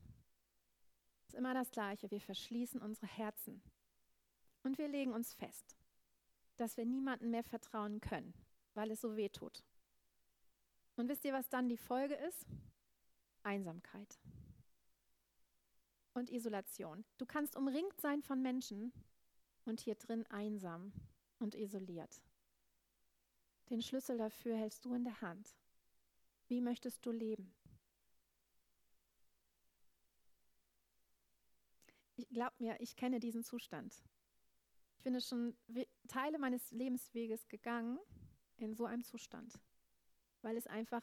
Es 1.28 1.34
ist 1.34 1.38
immer 1.40 1.52
das 1.52 1.70
Gleiche. 1.70 2.10
Wir 2.10 2.22
verschließen 2.22 2.80
unsere 2.80 3.06
Herzen. 3.06 3.62
Und 4.62 4.78
wir 4.78 4.88
legen 4.88 5.12
uns 5.12 5.34
fest, 5.34 5.76
dass 6.56 6.78
wir 6.78 6.86
niemandem 6.86 7.30
mehr 7.30 7.44
vertrauen 7.44 8.00
können, 8.00 8.32
weil 8.72 8.90
es 8.90 9.02
so 9.02 9.14
weh 9.14 9.28
tut. 9.28 9.62
Und 10.96 11.08
wisst 11.08 11.26
ihr, 11.26 11.34
was 11.34 11.50
dann 11.50 11.68
die 11.68 11.76
Folge 11.76 12.14
ist? 12.14 12.46
Einsamkeit 13.42 14.18
und 16.14 16.30
Isolation. 16.30 17.04
Du 17.18 17.26
kannst 17.26 17.56
umringt 17.56 18.00
sein 18.00 18.22
von 18.22 18.40
Menschen 18.40 18.90
und 19.66 19.80
hier 19.80 19.96
drin 19.96 20.26
einsam 20.30 20.92
und 21.38 21.54
isoliert. 21.54 22.22
Den 23.68 23.82
Schlüssel 23.82 24.16
dafür 24.16 24.56
hältst 24.56 24.86
du 24.86 24.94
in 24.94 25.04
der 25.04 25.20
Hand. 25.20 25.54
Wie 26.46 26.62
möchtest 26.62 27.04
du 27.04 27.12
leben? 27.12 27.54
Ich 32.28 32.34
glaube 32.34 32.54
mir, 32.58 32.78
ich 32.78 32.94
kenne 32.94 33.20
diesen 33.20 33.42
Zustand. 33.42 34.04
Ich 34.96 35.02
bin 35.02 35.18
schon 35.18 35.56
Teile 36.08 36.38
meines 36.38 36.70
Lebensweges 36.72 37.48
gegangen 37.48 37.98
in 38.56 38.74
so 38.74 38.84
einem 38.84 39.02
Zustand, 39.02 39.58
weil 40.42 40.58
es 40.58 40.66
einfach 40.66 41.02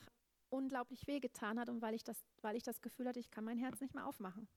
unglaublich 0.50 1.08
wehgetan 1.08 1.60
hat 1.60 1.70
und 1.70 1.82
weil 1.82 1.96
ich 1.96 2.03
das, 2.03 2.24
weil 2.41 2.55
ich 2.55 2.62
das 2.62 2.79
Gefühl 2.82 3.08
hatte, 3.08 3.20
ich 3.20 3.32
kann 3.32 3.44
mein 3.44 3.58
Herz 3.58 3.82
nicht 3.82 3.96
mehr 3.96 4.05
aufmachen. 4.05 4.48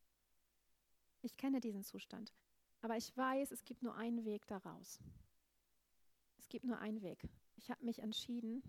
Ich 1.22 1.38
kenne 1.38 1.60
diesen 1.60 1.84
Zustand. 1.84 2.34
Aber 2.82 2.98
ich 2.98 3.16
weiß, 3.16 3.50
es 3.50 3.64
gibt 3.64 3.82
nur 3.82 3.94
einen 3.94 4.26
Weg 4.26 4.46
daraus. 4.46 5.00
Es 6.36 6.48
gibt 6.48 6.66
nur 6.66 6.78
einen 6.78 7.00
Weg. 7.00 7.26
Ich 7.56 7.70
habe 7.70 7.82
mich 7.82 8.00
entschieden 8.00 8.62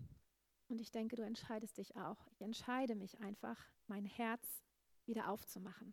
und 0.68 0.80
ich 0.80 0.90
denke, 0.90 1.16
du 1.16 1.22
entscheidest 1.22 1.76
dich 1.76 1.96
auch. 1.96 2.26
Ich 2.30 2.40
entscheide 2.40 2.94
mich 2.94 3.20
einfach, 3.20 3.58
mein 3.88 4.06
Herz 4.06 4.64
wieder 5.04 5.28
aufzumachen. 5.28 5.92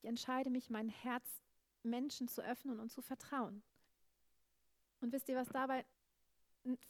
Ich 0.00 0.08
entscheide 0.08 0.48
mich, 0.48 0.70
mein 0.70 0.88
Herz 0.88 1.42
Menschen 1.82 2.26
zu 2.26 2.42
öffnen 2.42 2.80
und 2.80 2.90
zu 2.90 3.02
vertrauen. 3.02 3.62
Und 5.00 5.12
wisst 5.12 5.28
ihr, 5.28 5.36
was 5.36 5.48
dabei 5.48 5.84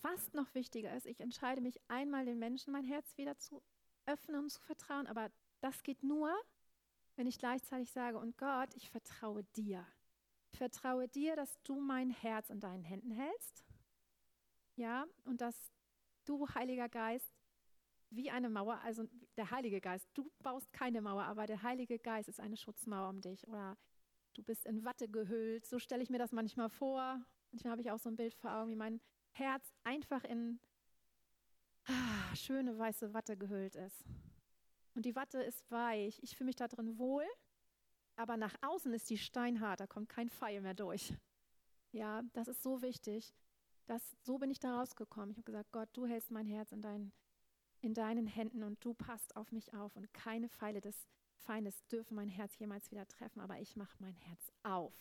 fast 0.01 0.35
noch 0.35 0.55
wichtiger 0.55 0.95
ist? 0.97 1.07
Ich 1.07 1.21
entscheide 1.21 1.61
mich 1.61 1.81
einmal 1.89 2.25
den 2.25 2.39
Menschen 2.39 2.73
mein 2.73 2.85
Herz 2.85 3.17
wieder 3.17 3.37
zu 3.37 3.63
öffnen 4.07 4.43
und 4.43 4.51
zu 4.51 4.61
vertrauen, 4.61 5.07
aber 5.07 5.31
das 5.61 5.83
geht 5.83 6.03
nur, 6.03 6.33
wenn 7.17 7.27
ich 7.27 7.39
gleichzeitig 7.39 7.91
sage, 7.91 8.19
und 8.19 8.39
Gott, 8.39 8.75
ich 8.75 8.91
vertraue 8.91 9.45
dir. 9.57 9.87
Ich 10.53 10.59
vertraue 10.59 11.09
dir, 11.09 11.37
dass 11.37 11.61
du 11.63 11.81
mein 11.81 12.11
Herz 12.11 12.51
in 12.51 12.61
deinen 12.61 12.85
Händen 12.85 13.11
hältst. 13.11 13.65
Ja, 14.77 15.07
und 15.25 15.41
dass 15.41 15.73
du, 16.25 16.49
Heiliger 16.55 16.89
Geist, 16.89 17.40
wie 18.11 18.31
eine 18.31 18.51
Mauer, 18.51 18.81
also 18.83 19.05
der 19.37 19.51
Heilige 19.51 19.81
Geist, 19.81 20.09
du 20.15 20.31
baust 20.43 20.73
keine 20.73 21.01
Mauer, 21.01 21.25
aber 21.25 21.47
der 21.47 21.63
Heilige 21.63 21.99
Geist 21.99 22.29
ist 22.29 22.41
eine 22.41 22.57
Schutzmauer 22.57 23.09
um 23.09 23.21
dich. 23.21 23.47
Oder 23.47 23.77
du 24.35 24.43
bist 24.43 24.67
in 24.67 24.85
Watte 24.85 25.09
gehüllt. 25.09 25.67
So 25.67 25.79
stelle 25.79 26.03
ich 26.03 26.11
mir 26.11 26.19
das 26.19 26.33
manchmal 26.33 26.69
vor. 26.69 27.21
Manchmal 27.53 27.73
habe 27.73 27.83
ich 27.83 27.91
auch 27.91 27.99
so 27.99 28.09
ein 28.09 28.17
Bild 28.17 28.35
vor 28.35 28.53
Augen, 28.53 28.71
wie 28.71 28.77
mein 28.77 29.01
Herz 29.33 29.73
einfach 29.85 30.25
in 30.25 30.61
ah, 31.87 32.35
schöne 32.35 32.77
weiße 32.79 33.15
Watte 33.15 33.37
gehüllt 33.37 33.77
ist. 33.77 34.05
Und 34.95 35.07
die 35.07 35.15
Watte 35.15 35.43
ist 35.43 35.71
weich. 35.71 36.19
Ich 36.23 36.37
fühle 36.37 36.47
mich 36.47 36.57
da 36.57 36.69
drin 36.69 36.99
wohl. 36.99 37.25
Aber 38.17 38.37
nach 38.37 38.55
außen 38.61 38.93
ist 38.93 39.09
die 39.09 39.19
steinhart. 39.19 39.81
Da 39.81 39.87
kommt 39.87 40.09
kein 40.09 40.29
Pfeil 40.29 40.61
mehr 40.61 40.75
durch. 40.75 41.15
Ja, 41.93 42.23
das 42.33 42.49
ist 42.49 42.63
so 42.63 42.83
wichtig. 42.83 43.33
Das, 43.87 44.17
so 44.23 44.39
bin 44.39 44.51
ich 44.51 44.61
da 44.61 44.79
rausgekommen. 44.79 45.31
Ich 45.31 45.39
habe 45.39 45.47
gesagt, 45.47 45.73
Gott, 45.73 45.89
du 45.93 46.07
hältst 46.07 46.31
mein 46.31 46.47
Herz 46.47 46.71
in, 46.73 46.83
dein, 46.83 47.13
in 47.81 47.95
deinen 47.95 48.27
Händen 48.27 48.63
und 48.63 48.85
du 48.85 48.95
passt 48.95 49.37
auf 49.37 49.53
mich 49.53 49.75
auf. 49.75 49.97
Und 49.97 50.13
keine 50.13 50.49
Pfeile 50.49 50.81
des 50.81 51.09
Feindes 51.37 51.87
dürfen 51.89 52.15
mein 52.15 52.29
Herz 52.29 52.59
jemals 52.59 52.91
wieder 52.91 53.07
treffen. 53.07 53.41
Aber 53.41 53.59
ich 53.59 53.77
mache 53.77 53.97
mein 53.99 54.15
Herz 54.15 54.53
auf. 54.63 54.95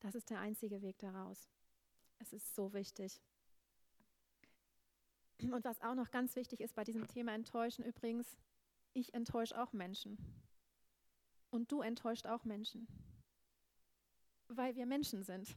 Das 0.00 0.14
ist 0.14 0.30
der 0.30 0.40
einzige 0.40 0.82
Weg 0.82 0.98
daraus. 0.98 1.48
Es 2.18 2.32
ist 2.32 2.54
so 2.54 2.72
wichtig. 2.72 3.20
Und 5.42 5.64
was 5.64 5.82
auch 5.82 5.94
noch 5.94 6.10
ganz 6.10 6.34
wichtig 6.36 6.60
ist 6.60 6.74
bei 6.74 6.84
diesem 6.84 7.06
Thema 7.06 7.34
Enttäuschen 7.34 7.84
übrigens, 7.84 8.36
ich 8.94 9.12
enttäusche 9.12 9.60
auch 9.60 9.72
Menschen. 9.72 10.16
Und 11.50 11.70
du 11.70 11.82
enttäuscht 11.82 12.26
auch 12.26 12.44
Menschen. 12.44 12.86
Weil 14.48 14.76
wir 14.76 14.86
Menschen 14.86 15.24
sind. 15.24 15.56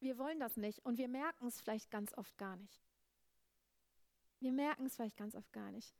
Wir 0.00 0.18
wollen 0.18 0.40
das 0.40 0.56
nicht 0.56 0.84
und 0.84 0.98
wir 0.98 1.08
merken 1.08 1.46
es 1.46 1.60
vielleicht 1.60 1.90
ganz 1.90 2.16
oft 2.16 2.36
gar 2.38 2.56
nicht. 2.56 2.82
Wir 4.40 4.52
merken 4.52 4.86
es 4.86 4.96
vielleicht 4.96 5.16
ganz 5.16 5.34
oft 5.34 5.52
gar 5.52 5.70
nicht. 5.70 5.94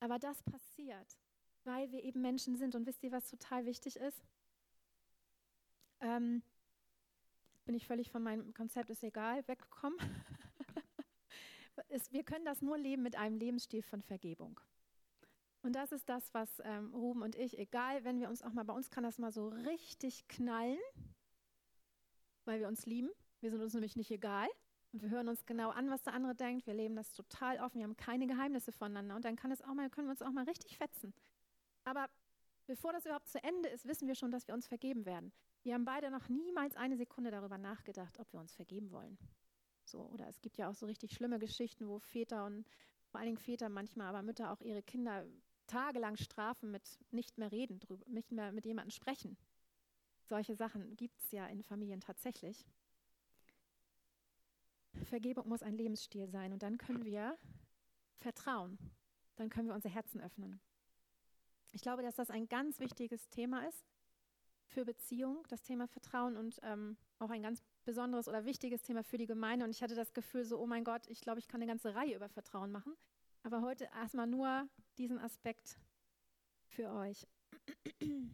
Aber 0.00 0.18
das 0.18 0.42
passiert, 0.42 1.18
weil 1.64 1.90
wir 1.92 2.02
eben 2.02 2.20
Menschen 2.20 2.56
sind. 2.56 2.74
Und 2.74 2.86
wisst 2.86 3.02
ihr, 3.02 3.12
was 3.12 3.28
total 3.28 3.66
wichtig 3.66 3.96
ist? 3.96 4.24
Ähm, 6.00 6.42
bin 7.64 7.74
ich 7.74 7.86
völlig 7.86 8.10
von 8.10 8.22
meinem 8.22 8.54
Konzept, 8.54 8.90
ist 8.90 9.04
egal, 9.04 9.46
weggekommen. 9.46 9.98
ist, 11.88 12.12
wir 12.12 12.24
können 12.24 12.44
das 12.44 12.62
nur 12.62 12.78
leben 12.78 13.02
mit 13.02 13.16
einem 13.16 13.36
Lebensstil 13.36 13.82
von 13.82 14.02
Vergebung. 14.02 14.58
Und 15.62 15.74
das 15.74 15.92
ist 15.92 16.08
das, 16.08 16.32
was 16.32 16.48
ähm, 16.64 16.94
Ruben 16.94 17.22
und 17.22 17.36
ich, 17.36 17.58
egal, 17.58 18.02
wenn 18.04 18.18
wir 18.18 18.30
uns 18.30 18.42
auch 18.42 18.52
mal, 18.52 18.64
bei 18.64 18.72
uns 18.72 18.88
kann 18.88 19.04
das 19.04 19.18
mal 19.18 19.30
so 19.30 19.48
richtig 19.48 20.26
knallen, 20.28 20.78
weil 22.46 22.60
wir 22.60 22.68
uns 22.68 22.86
lieben. 22.86 23.10
Wir 23.40 23.50
sind 23.50 23.60
uns 23.60 23.74
nämlich 23.74 23.94
nicht 23.94 24.10
egal. 24.10 24.48
Und 24.92 25.02
wir 25.02 25.10
hören 25.10 25.28
uns 25.28 25.46
genau 25.46 25.70
an, 25.70 25.88
was 25.90 26.02
der 26.02 26.14
andere 26.14 26.34
denkt. 26.34 26.66
Wir 26.66 26.74
leben 26.74 26.96
das 26.96 27.12
total 27.12 27.60
offen. 27.60 27.78
Wir 27.78 27.84
haben 27.84 27.96
keine 27.96 28.26
Geheimnisse 28.26 28.72
voneinander. 28.72 29.16
Und 29.16 29.24
dann 29.24 29.36
kann 29.36 29.52
es 29.52 29.62
auch 29.62 29.74
mal, 29.74 29.88
können 29.88 30.08
wir 30.08 30.12
uns 30.12 30.22
auch 30.22 30.32
mal 30.32 30.44
richtig 30.44 30.76
fetzen. 30.76 31.14
Aber 31.84 32.06
bevor 32.66 32.92
das 32.92 33.04
überhaupt 33.04 33.28
zu 33.28 33.42
Ende 33.42 33.68
ist, 33.68 33.86
wissen 33.86 34.08
wir 34.08 34.14
schon, 34.14 34.32
dass 34.32 34.48
wir 34.48 34.54
uns 34.54 34.66
vergeben 34.66 35.06
werden. 35.06 35.32
Wir 35.62 35.74
haben 35.74 35.84
beide 35.84 36.10
noch 36.10 36.28
niemals 36.28 36.76
eine 36.76 36.96
Sekunde 36.96 37.30
darüber 37.30 37.58
nachgedacht, 37.58 38.18
ob 38.18 38.32
wir 38.32 38.40
uns 38.40 38.54
vergeben 38.54 38.90
wollen. 38.90 39.18
So, 39.84 40.02
oder 40.06 40.28
es 40.28 40.40
gibt 40.40 40.56
ja 40.58 40.68
auch 40.68 40.74
so 40.74 40.86
richtig 40.86 41.12
schlimme 41.12 41.38
Geschichten, 41.38 41.88
wo 41.88 41.98
Väter 41.98 42.44
und 42.46 42.66
vor 43.08 43.18
allen 43.20 43.26
Dingen 43.26 43.38
Väter 43.38 43.68
manchmal, 43.68 44.08
aber 44.08 44.22
Mütter 44.22 44.52
auch 44.52 44.60
ihre 44.60 44.82
Kinder 44.82 45.26
tagelang 45.66 46.16
strafen 46.16 46.70
mit 46.70 46.98
nicht 47.10 47.38
mehr 47.38 47.52
reden 47.52 47.78
drüber, 47.80 48.04
nicht 48.08 48.32
mehr 48.32 48.52
mit 48.52 48.66
jemandem 48.66 48.90
sprechen. 48.90 49.36
Solche 50.22 50.54
Sachen 50.54 50.96
gibt 50.96 51.20
es 51.20 51.32
ja 51.32 51.46
in 51.46 51.62
Familien 51.62 52.00
tatsächlich. 52.00 52.64
Vergebung 55.04 55.48
muss 55.48 55.62
ein 55.62 55.74
Lebensstil 55.74 56.28
sein 56.28 56.52
und 56.52 56.62
dann 56.62 56.78
können 56.78 57.04
wir 57.04 57.38
vertrauen. 58.18 58.78
Dann 59.36 59.48
können 59.48 59.68
wir 59.68 59.74
unser 59.74 59.88
Herzen 59.88 60.20
öffnen. 60.20 60.60
Ich 61.72 61.82
glaube, 61.82 62.02
dass 62.02 62.16
das 62.16 62.30
ein 62.30 62.48
ganz 62.48 62.80
wichtiges 62.80 63.28
Thema 63.28 63.66
ist 63.68 63.86
für 64.66 64.84
Beziehung, 64.84 65.44
das 65.48 65.62
Thema 65.62 65.86
Vertrauen 65.88 66.36
und 66.36 66.58
ähm, 66.62 66.96
auch 67.18 67.30
ein 67.30 67.42
ganz 67.42 67.62
besonderes 67.84 68.28
oder 68.28 68.44
wichtiges 68.44 68.82
Thema 68.82 69.02
für 69.02 69.18
die 69.18 69.26
Gemeinde. 69.26 69.64
Und 69.64 69.70
ich 69.70 69.82
hatte 69.82 69.94
das 69.94 70.12
Gefühl, 70.12 70.44
so, 70.44 70.58
oh 70.58 70.66
mein 70.66 70.84
Gott, 70.84 71.06
ich 71.08 71.20
glaube, 71.20 71.38
ich 71.40 71.48
kann 71.48 71.60
eine 71.60 71.70
ganze 71.70 71.94
Reihe 71.94 72.14
über 72.14 72.28
Vertrauen 72.28 72.70
machen. 72.70 72.94
Aber 73.42 73.62
heute 73.62 73.84
erstmal 73.84 74.26
nur 74.26 74.68
diesen 74.98 75.18
Aspekt 75.18 75.78
für 76.66 76.90
euch. 76.92 77.26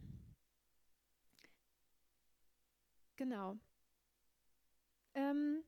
genau. 3.15 3.57
Ähm, 5.13 5.63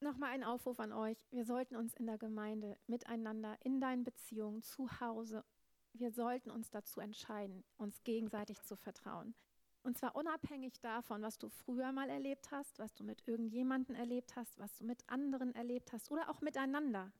Nochmal 0.00 0.30
ein 0.30 0.44
Aufruf 0.44 0.78
an 0.78 0.92
euch. 0.92 1.18
Wir 1.30 1.44
sollten 1.44 1.74
uns 1.74 1.94
in 1.94 2.06
der 2.06 2.18
Gemeinde 2.18 2.78
miteinander, 2.86 3.56
in 3.64 3.80
deinen 3.80 4.04
Beziehungen, 4.04 4.62
zu 4.62 5.00
Hause, 5.00 5.44
wir 5.92 6.12
sollten 6.12 6.50
uns 6.50 6.70
dazu 6.70 7.00
entscheiden, 7.00 7.64
uns 7.76 8.02
gegenseitig 8.04 8.62
zu 8.62 8.76
vertrauen. 8.76 9.34
Und 9.82 9.98
zwar 9.98 10.14
unabhängig 10.14 10.80
davon, 10.80 11.22
was 11.22 11.38
du 11.38 11.48
früher 11.48 11.92
mal 11.92 12.08
erlebt 12.08 12.50
hast, 12.52 12.78
was 12.78 12.94
du 12.94 13.02
mit 13.02 13.26
irgendjemandem 13.26 13.96
erlebt 13.96 14.36
hast, 14.36 14.58
was 14.58 14.76
du 14.76 14.84
mit 14.84 15.08
anderen 15.08 15.54
erlebt 15.54 15.92
hast 15.92 16.10
oder 16.10 16.28
auch 16.28 16.40
miteinander. 16.40 17.10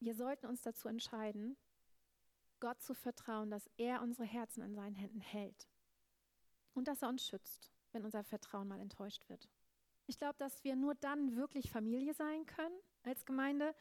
Wir 0.00 0.14
sollten 0.14 0.46
uns 0.46 0.60
dazu 0.60 0.88
entscheiden, 0.88 1.56
Gott 2.60 2.82
zu 2.82 2.94
vertrauen, 2.94 3.50
dass 3.50 3.70
er 3.76 4.02
unsere 4.02 4.26
Herzen 4.26 4.62
in 4.62 4.74
seinen 4.74 4.94
Händen 4.94 5.20
hält 5.20 5.68
und 6.74 6.88
dass 6.88 7.02
er 7.02 7.08
uns 7.08 7.26
schützt, 7.26 7.70
wenn 7.92 8.04
unser 8.04 8.24
Vertrauen 8.24 8.68
mal 8.68 8.80
enttäuscht 8.80 9.28
wird. 9.28 9.48
Ich 10.06 10.18
glaube, 10.18 10.36
dass 10.38 10.62
wir 10.64 10.76
nur 10.76 10.94
dann 10.94 11.36
wirklich 11.36 11.70
Familie 11.70 12.14
sein 12.14 12.44
können 12.46 12.74
als 13.02 13.24
Gemeinde 13.24 13.74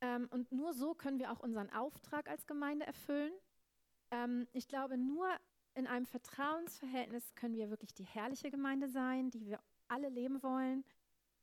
ähm, 0.00 0.28
und 0.30 0.52
nur 0.52 0.74
so 0.74 0.94
können 0.94 1.18
wir 1.18 1.32
auch 1.32 1.40
unseren 1.40 1.70
Auftrag 1.70 2.28
als 2.28 2.46
Gemeinde 2.46 2.86
erfüllen. 2.86 3.32
Ähm, 4.10 4.46
ich 4.52 4.68
glaube, 4.68 4.98
nur 4.98 5.28
in 5.74 5.86
einem 5.86 6.06
Vertrauensverhältnis 6.06 7.34
können 7.34 7.56
wir 7.56 7.70
wirklich 7.70 7.94
die 7.94 8.04
herrliche 8.04 8.50
Gemeinde 8.50 8.88
sein, 8.88 9.30
die 9.30 9.44
wir 9.46 9.60
alle 9.88 10.08
leben 10.08 10.42
wollen. 10.42 10.84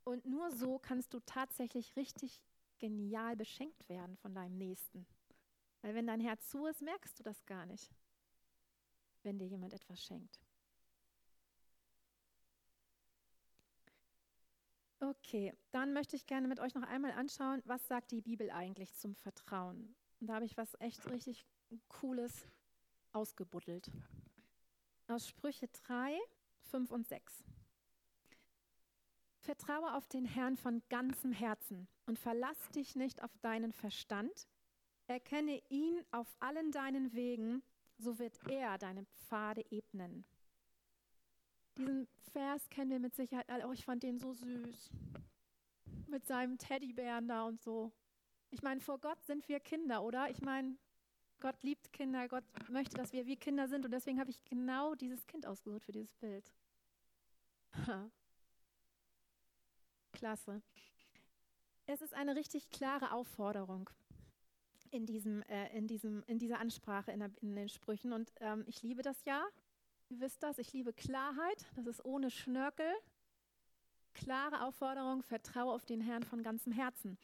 Und 0.04 0.26
nur 0.26 0.52
so 0.52 0.80
kannst 0.80 1.14
du 1.14 1.20
tatsächlich 1.22 1.96
richtig 1.96 2.42
genial 2.80 3.36
beschenkt 3.36 3.88
werden 3.90 4.18
von 4.18 4.34
deinem 4.34 4.58
Nächsten. 4.58 5.06
Weil 5.82 5.96
wenn 5.96 6.08
dein 6.08 6.20
Herz 6.20 6.48
zu 6.50 6.66
ist, 6.66 6.82
merkst 6.82 7.18
du 7.20 7.24
das 7.24 7.46
gar 7.46 7.66
nicht, 7.66 7.92
wenn 9.24 9.38
dir 9.38 9.48
jemand 9.48 9.74
etwas 9.74 10.04
schenkt. 10.04 10.40
Okay, 15.04 15.54
dann 15.72 15.92
möchte 15.92 16.16
ich 16.16 16.28
gerne 16.28 16.48
mit 16.48 16.62
euch 16.62 16.76
noch 16.76 16.84
einmal 16.84 17.12
anschauen, 17.12 17.62
was 17.66 17.86
sagt 17.90 18.12
die 18.12 18.22
Bibel 18.22 18.50
eigentlich 18.52 18.96
zum 18.96 19.16
Vertrauen. 19.16 19.94
Und 20.22 20.28
da 20.28 20.36
habe 20.36 20.46
ich 20.46 20.56
was 20.56 20.80
echt 20.80 21.10
richtig 21.10 21.46
Cooles 21.90 22.48
ausgebuddelt. 23.12 23.92
Aus 25.10 25.28
Sprüche 25.28 25.68
3, 25.68 26.18
5 26.62 26.90
und 26.90 27.06
6. 27.06 27.44
Vertraue 29.40 29.94
auf 29.94 30.08
den 30.08 30.24
Herrn 30.24 30.56
von 30.56 30.82
ganzem 30.88 31.34
Herzen 31.34 31.90
und 32.06 32.18
verlass 32.18 32.70
dich 32.70 32.96
nicht 32.96 33.22
auf 33.24 33.38
deinen 33.40 33.74
Verstand. 33.74 34.48
Erkenne 35.08 35.62
ihn 35.68 36.02
auf 36.12 36.34
allen 36.40 36.72
deinen 36.72 37.12
Wegen, 37.12 37.62
so 37.98 38.20
wird 38.20 38.40
er 38.48 38.78
deine 38.78 39.04
Pfade 39.04 39.66
ebnen. 39.70 40.24
Diesen 41.78 42.08
Vers 42.32 42.70
kennen 42.70 42.92
wir 42.92 43.00
mit 43.00 43.16
Sicherheit 43.16 43.50
alle. 43.50 43.68
Oh, 43.68 43.72
ich 43.72 43.86
fand 43.86 44.04
den 44.04 44.20
so 44.20 44.34
süß. 44.34 44.92
Mit 46.08 46.26
seinem 46.26 46.58
Teddybären 46.58 47.28
da 47.28 47.46
und 47.46 47.62
so. 47.62 47.92
Ich 48.52 48.62
meine, 48.62 48.82
vor 48.82 49.00
Gott 49.00 49.24
sind 49.24 49.48
wir 49.48 49.60
Kinder, 49.60 50.04
oder? 50.04 50.30
Ich 50.30 50.42
meine, 50.42 50.78
Gott 51.40 51.62
liebt 51.64 51.92
Kinder, 51.92 52.28
Gott 52.28 52.44
möchte, 52.70 52.96
dass 52.96 53.12
wir 53.12 53.26
wie 53.26 53.36
Kinder 53.36 53.68
sind 53.68 53.84
und 53.84 53.92
deswegen 53.92 54.20
habe 54.20 54.30
ich 54.30 54.44
genau 54.46 54.96
dieses 54.96 55.26
Kind 55.28 55.46
ausgesucht 55.46 55.84
für 55.84 55.92
dieses 55.92 56.16
Bild. 56.16 56.54
Klasse. 60.14 60.62
Es 61.86 62.02
ist 62.02 62.14
eine 62.14 62.36
richtig 62.36 62.70
klare 62.70 63.12
Aufforderung 63.12 63.90
in, 64.92 65.06
diesem, 65.06 65.42
äh, 65.44 65.76
in, 65.76 65.88
diesem, 65.88 66.24
in 66.28 66.40
dieser 66.40 66.60
Ansprache 66.60 67.12
in, 67.12 67.20
der, 67.20 67.32
in 67.42 67.56
den 67.56 67.68
Sprüchen. 67.68 68.14
Und 68.14 68.32
ähm, 68.40 68.64
ich 68.68 68.82
liebe 68.84 69.02
das 69.02 69.26
ja. 69.26 69.46
Ihr 70.14 70.20
wisst 70.20 70.44
das. 70.44 70.60
Ich 70.60 70.72
liebe 70.74 70.94
Klarheit. 70.94 71.66
Das 71.76 71.88
ist 71.88 72.06
ohne 72.06 72.30
Schnörkel. 72.30 72.86
Klare 74.14 74.62
Aufforderung, 74.62 75.24
vertraue 75.24 75.74
auf 75.74 75.86
den 75.86 76.02
Herrn 76.02 76.22
von 76.22 76.44
ganzem 76.44 76.72
Herzen. 76.72 77.18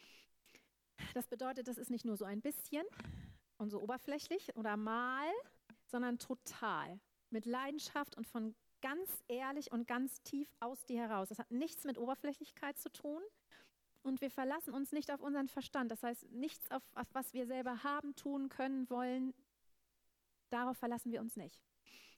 Das 1.13 1.27
bedeutet, 1.27 1.67
das 1.67 1.77
ist 1.77 1.91
nicht 1.91 2.03
nur 2.03 2.17
so 2.17 2.25
ein 2.25 2.41
bisschen 2.41 2.83
und 3.57 3.69
so 3.69 3.79
oberflächlich 3.79 4.55
oder 4.55 4.75
mal, 4.75 5.29
sondern 5.85 6.17
total. 6.17 6.99
Mit 7.29 7.45
Leidenschaft 7.45 8.17
und 8.17 8.25
von 8.25 8.55
ganz 8.81 9.07
ehrlich 9.27 9.71
und 9.71 9.87
ganz 9.87 10.23
tief 10.23 10.49
aus 10.59 10.83
dir 10.85 10.97
heraus. 10.97 11.29
Das 11.29 11.37
hat 11.37 11.51
nichts 11.51 11.83
mit 11.83 11.99
Oberflächlichkeit 11.99 12.79
zu 12.79 12.91
tun. 12.91 13.21
Und 14.01 14.19
wir 14.19 14.31
verlassen 14.31 14.73
uns 14.73 14.91
nicht 14.93 15.11
auf 15.11 15.21
unseren 15.21 15.47
Verstand. 15.47 15.91
Das 15.91 16.01
heißt, 16.01 16.31
nichts, 16.31 16.71
auf, 16.71 16.81
auf 16.95 17.07
was 17.13 17.35
wir 17.35 17.45
selber 17.45 17.83
haben, 17.83 18.15
tun, 18.15 18.49
können, 18.49 18.89
wollen, 18.89 19.35
darauf 20.49 20.77
verlassen 20.77 21.11
wir 21.11 21.21
uns 21.21 21.35
nicht. 21.35 21.61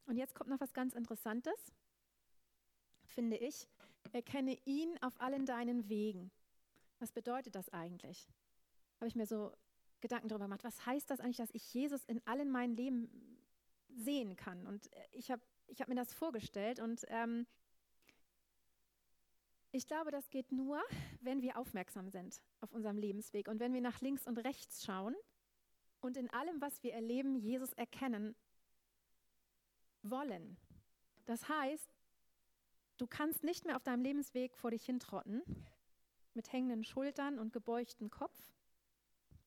Und 0.05 0.17
jetzt 0.17 0.35
kommt 0.35 0.49
noch 0.49 0.59
was 0.59 0.73
ganz 0.73 0.93
Interessantes, 0.93 1.73
finde 3.05 3.37
ich. 3.37 3.67
Erkenne 4.13 4.57
ihn 4.65 4.97
auf 5.01 5.19
allen 5.21 5.45
deinen 5.45 5.87
Wegen. 5.89 6.31
Was 6.99 7.11
bedeutet 7.11 7.55
das 7.55 7.69
eigentlich? 7.69 8.27
Habe 8.97 9.07
ich 9.07 9.15
mir 9.15 9.25
so 9.25 9.51
Gedanken 10.01 10.27
darüber 10.27 10.45
gemacht. 10.45 10.63
Was 10.63 10.85
heißt 10.85 11.09
das 11.09 11.19
eigentlich, 11.19 11.37
dass 11.37 11.51
ich 11.53 11.73
Jesus 11.73 12.03
in 12.05 12.25
allen 12.25 12.49
meinen 12.49 12.75
Leben 12.75 13.37
sehen 13.89 14.35
kann? 14.35 14.67
Und 14.67 14.89
ich 15.11 15.31
habe 15.31 15.41
ich 15.71 15.79
habe 15.79 15.91
mir 15.91 15.95
das 15.95 16.13
vorgestellt 16.13 16.79
und 16.79 17.05
ähm, 17.07 17.47
ich 19.71 19.87
glaube, 19.87 20.11
das 20.11 20.29
geht 20.29 20.51
nur, 20.51 20.81
wenn 21.21 21.41
wir 21.41 21.57
aufmerksam 21.57 22.09
sind 22.09 22.41
auf 22.59 22.73
unserem 22.73 22.97
Lebensweg 22.97 23.47
und 23.47 23.59
wenn 23.59 23.73
wir 23.73 23.81
nach 23.81 24.01
links 24.01 24.27
und 24.27 24.37
rechts 24.39 24.83
schauen 24.83 25.15
und 26.01 26.17
in 26.17 26.29
allem, 26.29 26.59
was 26.59 26.83
wir 26.83 26.93
erleben, 26.93 27.35
Jesus 27.35 27.71
erkennen 27.73 28.35
wollen. 30.03 30.57
Das 31.25 31.47
heißt, 31.47 31.93
du 32.97 33.07
kannst 33.07 33.43
nicht 33.43 33.65
mehr 33.65 33.75
auf 33.75 33.83
deinem 33.83 34.03
Lebensweg 34.03 34.55
vor 34.55 34.71
dich 34.71 34.85
hintrotten 34.85 35.41
mit 36.33 36.51
hängenden 36.51 36.83
Schultern 36.83 37.39
und 37.39 37.53
gebeugten 37.53 38.09
Kopf. 38.09 38.37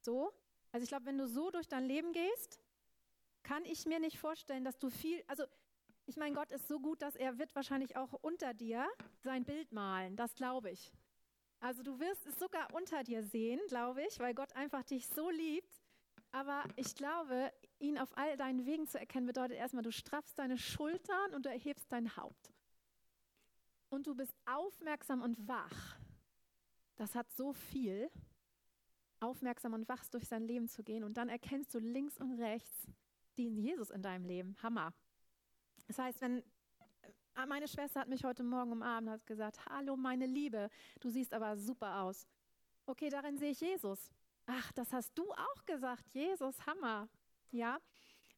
So. 0.00 0.32
Also 0.72 0.84
ich 0.84 0.88
glaube, 0.88 1.06
wenn 1.06 1.18
du 1.18 1.26
so 1.26 1.50
durch 1.50 1.68
dein 1.68 1.84
Leben 1.84 2.12
gehst, 2.12 2.60
kann 3.42 3.64
ich 3.64 3.86
mir 3.86 4.00
nicht 4.00 4.18
vorstellen, 4.18 4.64
dass 4.64 4.78
du 4.78 4.90
viel, 4.90 5.22
also 5.28 5.44
ich 6.06 6.16
meine, 6.16 6.34
Gott 6.34 6.50
ist 6.50 6.68
so 6.68 6.80
gut, 6.80 7.00
dass 7.00 7.16
er 7.16 7.38
wird 7.38 7.54
wahrscheinlich 7.54 7.96
auch 7.96 8.12
unter 8.12 8.52
dir 8.52 8.86
sein 9.22 9.44
Bild 9.44 9.72
malen. 9.72 10.16
Das 10.16 10.34
glaube 10.34 10.70
ich. 10.70 10.92
Also 11.60 11.82
du 11.82 11.98
wirst 11.98 12.26
es 12.26 12.38
sogar 12.38 12.74
unter 12.74 13.02
dir 13.04 13.22
sehen, 13.22 13.60
glaube 13.68 14.02
ich, 14.02 14.18
weil 14.18 14.34
Gott 14.34 14.54
einfach 14.54 14.82
dich 14.84 15.06
so 15.08 15.30
liebt. 15.30 15.82
Aber 16.32 16.64
ich 16.76 16.94
glaube, 16.94 17.52
ihn 17.84 17.98
auf 17.98 18.16
all 18.16 18.36
deinen 18.36 18.66
Wegen 18.66 18.86
zu 18.86 18.98
erkennen, 18.98 19.26
bedeutet 19.26 19.56
erstmal, 19.56 19.82
du 19.82 19.92
straffst 19.92 20.38
deine 20.38 20.58
Schultern 20.58 21.34
und 21.34 21.46
du 21.46 21.50
erhebst 21.50 21.90
dein 21.90 22.16
Haupt. 22.16 22.52
Und 23.88 24.06
du 24.06 24.14
bist 24.14 24.34
aufmerksam 24.46 25.22
und 25.22 25.46
wach. 25.46 25.98
Das 26.96 27.14
hat 27.14 27.30
so 27.32 27.52
viel, 27.52 28.10
aufmerksam 29.20 29.72
und 29.74 29.88
wach 29.88 30.04
durch 30.10 30.26
sein 30.26 30.42
Leben 30.42 30.68
zu 30.68 30.82
gehen. 30.82 31.04
Und 31.04 31.16
dann 31.16 31.28
erkennst 31.28 31.74
du 31.74 31.78
links 31.78 32.18
und 32.18 32.32
rechts 32.40 32.86
den 33.38 33.56
Jesus 33.56 33.90
in 33.90 34.02
deinem 34.02 34.24
Leben. 34.24 34.56
Hammer. 34.62 34.92
Das 35.86 35.98
heißt, 35.98 36.20
wenn 36.20 36.42
äh, 37.36 37.46
meine 37.46 37.68
Schwester 37.68 38.00
hat 38.00 38.08
mich 38.08 38.24
heute 38.24 38.42
Morgen 38.42 38.72
umarmt 38.72 39.08
und 39.08 39.14
hat 39.14 39.26
gesagt, 39.26 39.66
hallo 39.66 39.96
meine 39.96 40.26
Liebe, 40.26 40.70
du 41.00 41.10
siehst 41.10 41.34
aber 41.34 41.56
super 41.56 42.02
aus. 42.02 42.26
Okay, 42.86 43.08
darin 43.08 43.38
sehe 43.38 43.50
ich 43.50 43.60
Jesus. 43.60 44.10
Ach, 44.46 44.72
das 44.72 44.92
hast 44.92 45.16
du 45.16 45.32
auch 45.32 45.64
gesagt, 45.64 46.08
Jesus, 46.10 46.66
Hammer. 46.66 47.08
Ja? 47.54 47.78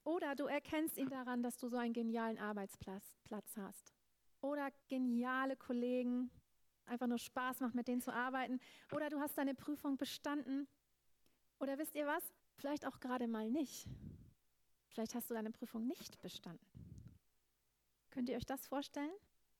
Oder 0.05 0.37
du 0.37 0.45
erkennst 0.45 0.99
ihn 0.99 1.09
daran, 1.09 1.43
dass 1.43 1.57
du 1.57 1.69
so 1.69 1.79
einen 1.79 1.95
genialen 1.95 2.39
Arbeitsplatz 2.39 3.17
Platz 3.25 3.57
hast. 3.57 3.93
Oder 4.41 4.71
geniale 4.89 5.57
Kollegen, 5.57 6.31
einfach 6.85 7.07
nur 7.07 7.19
Spaß 7.19 7.61
macht, 7.61 7.75
mit 7.75 7.89
denen 7.89 8.03
zu 8.03 8.13
arbeiten. 8.13 8.61
Oder 8.93 9.09
du 9.09 9.19
hast 9.19 9.37
deine 9.39 9.55
Prüfung 9.55 9.97
bestanden. 9.97 10.69
Oder 11.59 11.79
wisst 11.79 11.95
ihr 11.95 12.07
was? 12.07 12.23
Vielleicht 12.57 12.87
auch 12.87 13.01
gerade 13.01 13.27
mal 13.27 13.51
nicht. 13.51 13.89
Vielleicht 14.89 15.15
hast 15.15 15.31
du 15.31 15.35
deine 15.35 15.51
Prüfung 15.51 15.87
nicht 15.87 16.21
bestanden. 16.21 16.65
Könnt 18.11 18.29
ihr 18.29 18.37
euch 18.37 18.47
das 18.47 18.67
vorstellen? 18.67 19.13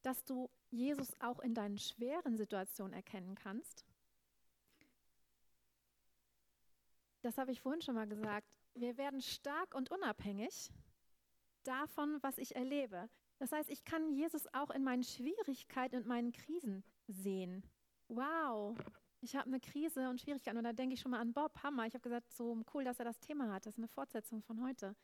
Dass 0.03 0.25
du 0.25 0.51
Jesus 0.71 1.19
auch 1.21 1.41
in 1.41 1.55
deinen 1.55 1.79
schweren 1.79 2.37
Situationen 2.37 2.93
erkennen 2.93 3.35
kannst? 3.35 3.85
Das 7.23 7.39
habe 7.39 7.51
ich 7.53 7.61
vorhin 7.61 7.83
schon 7.83 7.97
mal 7.97 8.07
gesagt. 8.07 8.56
Wir 8.77 8.99
werden 8.99 9.23
stark 9.23 9.75
und 9.75 9.91
unabhängig 9.91 10.71
davon, 11.65 12.19
was 12.23 12.37
ich 12.37 12.55
erlebe. 12.55 13.09
Das 13.39 13.51
heißt, 13.51 13.71
ich 13.71 13.85
kann 13.85 14.13
Jesus 14.13 14.47
auch 14.53 14.69
in 14.69 14.85
meinen 14.85 15.03
Schwierigkeiten 15.03 15.97
und 15.97 16.07
meinen 16.07 16.33
Krisen 16.33 16.85
sehen. 17.09 17.63
Wow, 18.09 18.77
ich 19.23 19.35
habe 19.35 19.47
eine 19.47 19.61
Krise 19.61 20.11
und 20.11 20.21
Schwierigkeiten 20.21 20.59
und 20.59 20.65
da 20.65 20.75
denke 20.75 20.95
ich 20.95 21.01
schon 21.01 21.11
mal 21.11 21.21
an 21.21 21.33
Bob 21.33 21.63
Hammer. 21.63 21.87
Ich 21.87 21.95
habe 21.95 22.03
gesagt, 22.03 22.31
so 22.31 22.63
cool, 22.75 22.85
dass 22.85 22.99
er 22.99 23.07
das 23.07 23.19
Thema 23.19 23.51
hat. 23.51 23.65
Das 23.65 23.75
ist 23.75 23.79
eine 23.79 23.89
Fortsetzung 23.89 24.43
von 24.43 24.63
heute. 24.63 24.95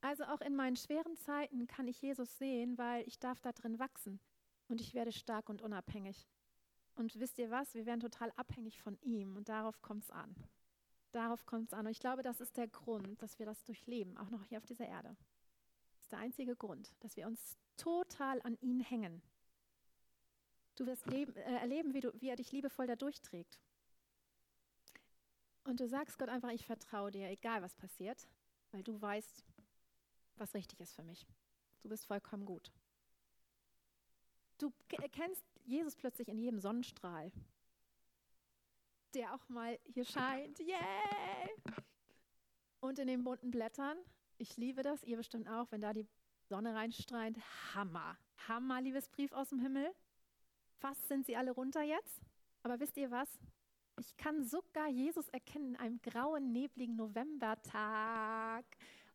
Also 0.00 0.22
auch 0.24 0.40
in 0.40 0.54
meinen 0.54 0.76
schweren 0.76 1.16
Zeiten 1.16 1.66
kann 1.66 1.88
ich 1.88 2.00
Jesus 2.00 2.38
sehen, 2.38 2.78
weil 2.78 3.06
ich 3.08 3.18
darf 3.18 3.40
da 3.40 3.50
drin 3.50 3.80
wachsen 3.80 4.20
und 4.68 4.80
ich 4.80 4.94
werde 4.94 5.10
stark 5.10 5.48
und 5.48 5.60
unabhängig. 5.60 6.28
Und 6.94 7.18
wisst 7.18 7.38
ihr 7.38 7.50
was? 7.50 7.74
Wir 7.74 7.84
werden 7.84 8.00
total 8.00 8.32
abhängig 8.36 8.80
von 8.80 8.96
ihm 9.02 9.36
und 9.36 9.48
darauf 9.48 9.82
kommt 9.82 10.04
es 10.04 10.10
an. 10.12 10.36
Darauf 11.16 11.46
kommt 11.46 11.68
es 11.68 11.72
an. 11.72 11.86
Und 11.86 11.92
ich 11.92 11.98
glaube, 11.98 12.22
das 12.22 12.42
ist 12.42 12.58
der 12.58 12.68
Grund, 12.68 13.22
dass 13.22 13.38
wir 13.38 13.46
das 13.46 13.64
durchleben, 13.64 14.18
auch 14.18 14.28
noch 14.28 14.44
hier 14.44 14.58
auf 14.58 14.66
dieser 14.66 14.86
Erde. 14.86 15.16
Das 15.94 16.02
ist 16.02 16.12
der 16.12 16.18
einzige 16.18 16.54
Grund, 16.54 16.94
dass 17.00 17.16
wir 17.16 17.26
uns 17.26 17.56
total 17.78 18.42
an 18.42 18.58
ihn 18.60 18.80
hängen. 18.80 19.22
Du 20.74 20.84
wirst 20.84 21.06
leben, 21.06 21.34
äh, 21.36 21.56
erleben, 21.56 21.94
wie, 21.94 22.00
du, 22.00 22.12
wie 22.20 22.28
er 22.28 22.36
dich 22.36 22.52
liebevoll 22.52 22.86
da 22.86 22.96
durchträgt. 22.96 23.58
Und 25.64 25.80
du 25.80 25.88
sagst 25.88 26.18
Gott 26.18 26.28
einfach, 26.28 26.50
ich 26.50 26.66
vertraue 26.66 27.10
dir, 27.10 27.30
egal 27.30 27.62
was 27.62 27.74
passiert, 27.74 28.28
weil 28.72 28.82
du 28.82 29.00
weißt, 29.00 29.42
was 30.36 30.52
richtig 30.52 30.80
ist 30.80 30.92
für 30.92 31.02
mich. 31.02 31.26
Du 31.80 31.88
bist 31.88 32.04
vollkommen 32.04 32.44
gut. 32.44 32.70
Du 34.58 34.70
erkennst 35.00 35.46
Jesus 35.64 35.96
plötzlich 35.96 36.28
in 36.28 36.36
jedem 36.36 36.60
Sonnenstrahl, 36.60 37.32
der 39.16 39.34
auch 39.34 39.48
mal 39.48 39.78
hier 39.84 40.04
scheint. 40.04 40.58
Yay! 40.58 41.50
Und 42.80 42.98
in 42.98 43.06
den 43.06 43.24
bunten 43.24 43.50
Blättern. 43.50 43.96
Ich 44.36 44.58
liebe 44.58 44.82
das, 44.82 45.02
ihr 45.02 45.16
bestimmt 45.16 45.48
auch, 45.48 45.72
wenn 45.72 45.80
da 45.80 45.94
die 45.94 46.06
Sonne 46.48 46.74
reinstrahlt. 46.74 47.36
Hammer. 47.74 48.18
Hammer, 48.46 48.82
Liebesbrief 48.82 49.32
aus 49.32 49.48
dem 49.48 49.58
Himmel. 49.58 49.90
Fast 50.78 51.08
sind 51.08 51.24
sie 51.24 51.34
alle 51.34 51.52
runter 51.52 51.82
jetzt. 51.82 52.20
Aber 52.62 52.78
wisst 52.78 52.98
ihr 52.98 53.10
was? 53.10 53.28
Ich 53.98 54.14
kann 54.18 54.44
sogar 54.44 54.88
Jesus 54.88 55.28
erkennen 55.30 55.70
in 55.70 55.76
einem 55.76 56.02
grauen, 56.02 56.52
nebligen 56.52 56.96
Novembertag. 56.96 58.66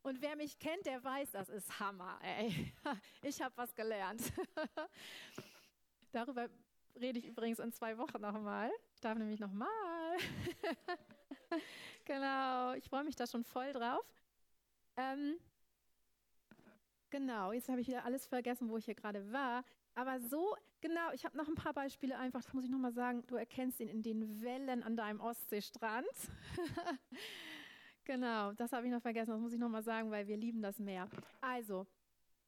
Und 0.02 0.20
wer 0.20 0.34
mich 0.34 0.58
kennt, 0.58 0.84
der 0.84 1.04
weiß, 1.04 1.30
das 1.30 1.48
ist 1.48 1.78
Hammer. 1.78 2.18
Ey. 2.22 2.74
Ich 3.22 3.40
habe 3.40 3.56
was 3.56 3.72
gelernt. 3.76 4.32
Darüber 6.10 6.48
rede 6.96 7.20
ich 7.20 7.26
übrigens 7.26 7.60
in 7.60 7.72
zwei 7.72 7.96
Wochen 7.98 8.20
nochmal. 8.20 8.72
Darf 9.02 9.18
nämlich 9.18 9.40
nochmal. 9.40 9.68
genau, 12.04 12.72
ich 12.74 12.88
freue 12.88 13.02
mich 13.02 13.16
da 13.16 13.26
schon 13.26 13.42
voll 13.42 13.72
drauf. 13.72 14.06
Ähm, 14.96 15.34
genau, 17.10 17.50
jetzt 17.50 17.68
habe 17.68 17.80
ich 17.80 17.88
wieder 17.88 18.04
alles 18.04 18.26
vergessen, 18.26 18.68
wo 18.68 18.76
ich 18.76 18.84
hier 18.84 18.94
gerade 18.94 19.32
war. 19.32 19.64
Aber 19.96 20.20
so, 20.20 20.54
genau, 20.80 21.10
ich 21.12 21.24
habe 21.24 21.36
noch 21.36 21.48
ein 21.48 21.56
paar 21.56 21.72
Beispiele 21.72 22.16
einfach, 22.16 22.44
das 22.44 22.52
muss 22.54 22.64
ich 22.64 22.70
nochmal 22.70 22.92
sagen, 22.92 23.24
du 23.26 23.34
erkennst 23.34 23.80
ihn 23.80 23.88
in 23.88 24.04
den 24.04 24.40
Wellen 24.40 24.84
an 24.84 24.96
deinem 24.96 25.20
Ostseestrand. 25.20 26.06
genau, 28.04 28.52
das 28.52 28.72
habe 28.72 28.86
ich 28.86 28.92
noch 28.92 29.02
vergessen, 29.02 29.32
das 29.32 29.40
muss 29.40 29.52
ich 29.52 29.58
nochmal 29.58 29.82
sagen, 29.82 30.12
weil 30.12 30.28
wir 30.28 30.36
lieben 30.36 30.62
das 30.62 30.78
Meer. 30.78 31.08
Also, 31.40 31.88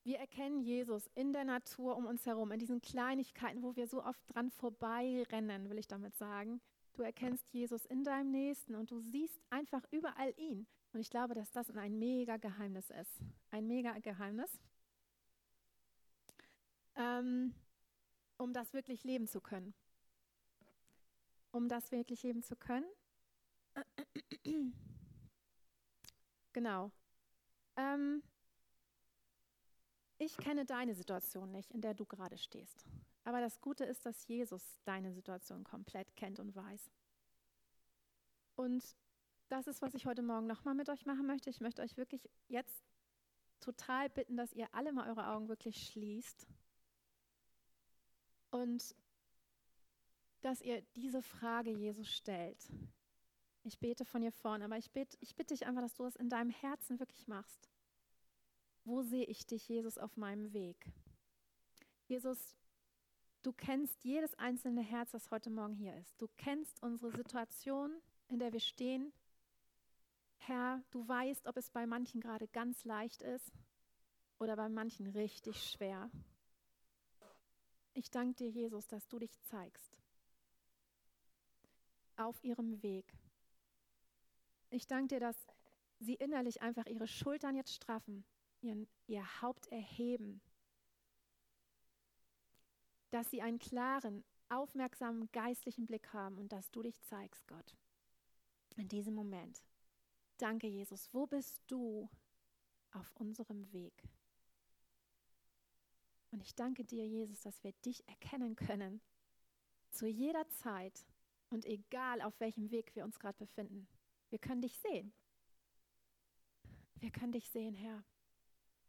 Wir 0.05 0.19
erkennen 0.19 0.61
Jesus 0.61 1.09
in 1.15 1.33
der 1.33 1.45
Natur 1.45 1.97
um 1.97 2.05
uns 2.05 2.27
herum, 2.27 2.53
in 2.53 2.59
diesen 2.59 2.83
Kleinigkeiten, 2.83 3.63
wo 3.63 3.75
wir 3.75 3.87
so 3.87 4.05
oft 4.05 4.23
dran 4.35 4.51
vorbeirennen, 4.51 5.71
will 5.71 5.79
ich 5.79 5.89
damit 5.89 6.15
sagen. 6.15 6.61
Du 6.93 7.03
erkennst 7.03 7.51
Jesus 7.53 7.87
in 7.87 8.05
deinem 8.05 8.31
Nächsten 8.31 8.75
und 8.75 8.91
du 8.91 9.01
siehst 9.01 9.41
einfach 9.49 9.83
überall 9.91 10.35
ihn. 10.37 10.67
Und 10.93 11.01
ich 11.01 11.09
glaube, 11.09 11.33
dass 11.35 11.51
das 11.53 11.71
ein 11.71 11.99
mega 11.99 12.37
Geheimnis 12.37 12.91
ist. 12.91 13.19
Ein 13.51 13.67
mega 13.67 13.99
Geheimnis. 13.99 14.61
Ähm, 16.97 17.55
um 18.37 18.53
das 18.53 18.75
wirklich 18.75 19.05
leben 19.05 19.27
zu 19.27 19.41
können. 19.41 19.73
Um 21.51 21.67
das 21.67 21.91
wirklich 21.93 22.23
leben 22.23 22.43
zu 22.43 22.57
können. 22.57 22.87
genau. 26.53 26.93
Ähm, 27.77 28.23
ich 30.19 30.37
kenne 30.37 30.65
deine 30.65 30.95
Situation 30.95 31.51
nicht, 31.51 31.71
in 31.73 31.81
der 31.81 31.95
du 31.95 32.05
gerade 32.05 32.39
stehst. 32.39 32.85
Aber 33.25 33.41
das 33.41 33.61
Gute 33.61 33.85
ist, 33.85 34.05
dass 34.07 34.27
Jesus 34.27 34.63
deine 34.85 35.13
Situation 35.13 35.65
komplett 35.65 36.15
kennt 36.17 36.39
und 36.39 36.55
weiß. 36.55 36.91
Und 38.57 38.85
das 39.49 39.67
ist, 39.67 39.83
was 39.83 39.95
ich 39.95 40.07
heute 40.07 40.23
Morgen 40.23 40.47
nochmal 40.47 40.75
mit 40.75 40.89
euch 40.89 41.07
machen 41.07 41.27
möchte. 41.27 41.51
Ich 41.51 41.61
möchte 41.61 41.83
euch 41.83 41.97
wirklich 41.97 42.29
jetzt 42.49 42.85
total 43.61 44.11
bitten, 44.11 44.37
dass 44.37 44.53
ihr 44.53 44.69
alle 44.73 44.93
mal 44.93 45.09
eure 45.09 45.29
Augen 45.29 45.49
wirklich 45.49 45.87
schließt 45.87 46.47
und 48.51 48.95
dass 50.43 50.61
ihr 50.61 50.83
diese 50.95 51.23
Frage 51.23 51.71
Jesus 51.71 52.09
stellt. 52.09 52.71
Ich 53.63 53.79
bete 53.79 54.05
von 54.05 54.21
hier 54.21 54.33
vorne, 54.33 54.67
aber 54.67 54.77
ich 54.77 54.91
bitte, 54.91 55.17
ich 55.21 55.35
bitte 55.35 55.55
dich 55.55 55.67
einfach, 55.67 55.81
dass 55.81 55.95
du 55.95 56.05
es 56.05 56.17
in 56.17 56.29
deinem 56.29 56.51
Herzen 56.51 57.01
wirklich 57.01 57.27
machst. 57.27 57.71
Wo 58.85 59.01
sehe 59.01 59.25
ich 59.25 59.47
dich, 59.47 59.67
Jesus, 59.67 59.97
auf 59.97 60.19
meinem 60.19 60.53
Weg? 60.53 60.93
Jesus, 62.07 62.55
du 63.43 63.51
kennst 63.51 64.05
jedes 64.05 64.35
einzelne 64.35 64.83
Herz, 64.83 65.13
das 65.13 65.31
heute 65.31 65.49
Morgen 65.49 65.75
hier 65.75 65.97
ist. 65.97 66.21
Du 66.21 66.29
kennst 66.37 66.83
unsere 66.83 67.11
Situation, 67.11 67.91
in 68.29 68.39
der 68.39 68.53
wir 68.53 68.61
stehen. 68.61 69.15
Herr, 70.37 70.83
du 70.91 71.09
weißt, 71.09 71.47
ob 71.47 71.57
es 71.57 71.71
bei 71.71 71.87
manchen 71.87 72.21
gerade 72.21 72.47
ganz 72.49 72.85
leicht 72.85 73.23
ist 73.23 73.51
oder 74.39 74.55
bei 74.55 74.69
manchen 74.69 75.07
richtig 75.07 75.57
schwer. 75.63 76.11
Ich 77.95 78.11
danke 78.11 78.35
dir, 78.35 78.51
Jesus, 78.51 78.87
dass 78.87 79.09
du 79.09 79.19
dich 79.19 79.41
zeigst 79.45 79.97
auf 82.17 82.45
ihrem 82.45 82.83
Weg. 82.83 83.15
Ich 84.69 84.87
danke 84.87 85.15
dir, 85.15 85.21
dass 85.21 85.47
sie 86.01 86.15
innerlich 86.15 86.61
einfach 86.61 86.87
ihre 86.87 87.07
Schultern 87.07 87.57
jetzt 87.57 87.73
straffen 87.73 88.27
ihren, 88.65 88.89
ihr 89.07 89.43
Haupt 89.43 89.67
erheben, 89.69 90.41
dass 93.11 93.31
sie 93.31 93.43
einen 93.43 93.59
klaren, 93.59 94.25
aufmerksamen, 94.49 95.31
geistlichen 95.33 95.87
Blick 95.87 96.13
haben 96.13 96.39
und 96.39 96.53
dass 96.53 96.71
du 96.71 96.83
dich 96.83 97.01
zeigst, 97.03 97.47
Gott, 97.47 97.77
in 98.77 98.89
diesem 98.89 99.15
Moment. 99.15 99.63
Danke, 100.39 100.67
Jesus. 100.67 101.09
Wo 101.13 101.27
bist 101.27 101.63
du 101.69 102.09
auf 102.93 103.13
unserem 103.15 103.73
Weg? 103.73 104.03
Und 106.31 106.43
ich 106.43 106.55
danke 106.55 106.85
dir, 106.85 107.07
Jesus, 107.07 107.41
dass 107.43 107.63
wir 107.63 107.73
dich 107.85 108.07
erkennen 108.09 108.57
können, 108.57 109.01
zu 109.91 110.09
jeder 110.09 110.49
Zeit 110.49 111.07
und 111.51 111.65
egal 111.65 112.21
auf 112.21 112.39
welchem 112.41 112.73
Weg 112.73 112.97
wir 112.97 113.05
uns 113.05 113.21
gerade 113.21 113.39
befinden. 113.39 113.87
Wir 114.31 114.41
können 114.41 114.63
dich 114.63 114.77
sehen. 114.79 115.13
Wir 116.97 117.13
können 117.13 117.33
dich 117.33 117.49
sehen, 117.51 117.75
Herr. 117.75 118.05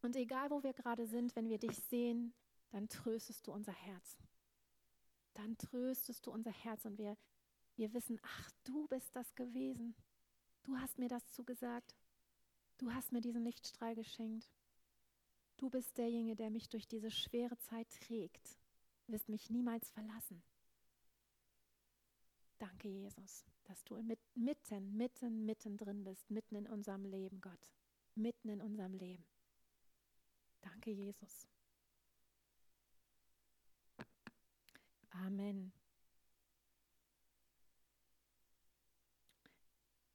Und 0.01 0.15
egal, 0.15 0.49
wo 0.51 0.63
wir 0.63 0.73
gerade 0.73 1.08
sind, 1.08 1.36
wenn 1.36 1.49
wir 1.49 1.58
dich 1.58 1.77
sehen, 1.77 2.34
dann 2.69 2.89
tröstest 2.89 3.47
du 3.47 3.51
unser 3.51 3.73
Herz. 3.73 4.17
Dann 5.34 5.58
tröstest 5.58 6.25
du 6.25 6.31
unser 6.31 6.51
Herz 6.51 6.86
und 6.86 6.97
wir, 6.97 7.17
wir 7.75 7.93
wissen, 7.93 8.19
ach, 8.23 8.51
du 8.63 8.88
bist 8.88 9.15
das 9.15 9.36
gewesen. 9.36 9.95
Du 10.63 10.77
hast 10.77 10.97
mir 10.97 11.10
das 11.10 11.27
zugesagt. 11.31 11.95
Du 12.77 12.91
hast 12.91 13.12
mir 13.12 13.21
diesen 13.21 13.43
Lichtstrahl 13.43 13.95
geschenkt. 13.95 14.51
Du 15.58 15.69
bist 15.69 15.97
derjenige, 15.97 16.36
der 16.36 16.49
mich 16.49 16.69
durch 16.69 16.88
diese 16.88 17.12
schwere 17.12 17.58
Zeit 17.58 17.88
trägt. 17.89 18.58
Du 19.05 19.13
wirst 19.13 19.29
mich 19.29 19.49
niemals 19.49 19.89
verlassen. 19.91 20.43
Danke, 22.58 22.88
Jesus, 22.88 23.45
dass 23.65 23.84
du 23.84 23.95
mitten, 24.01 24.95
mitten, 24.95 25.45
mitten 25.45 25.77
drin 25.77 26.03
bist, 26.03 26.29
mitten 26.29 26.55
in 26.55 26.67
unserem 26.67 27.05
Leben, 27.05 27.41
Gott. 27.41 27.69
Mitten 28.15 28.49
in 28.49 28.62
unserem 28.62 28.93
Leben. 28.93 29.25
Danke, 30.65 30.91
Jesus. 30.91 31.47
Amen. 35.12 35.71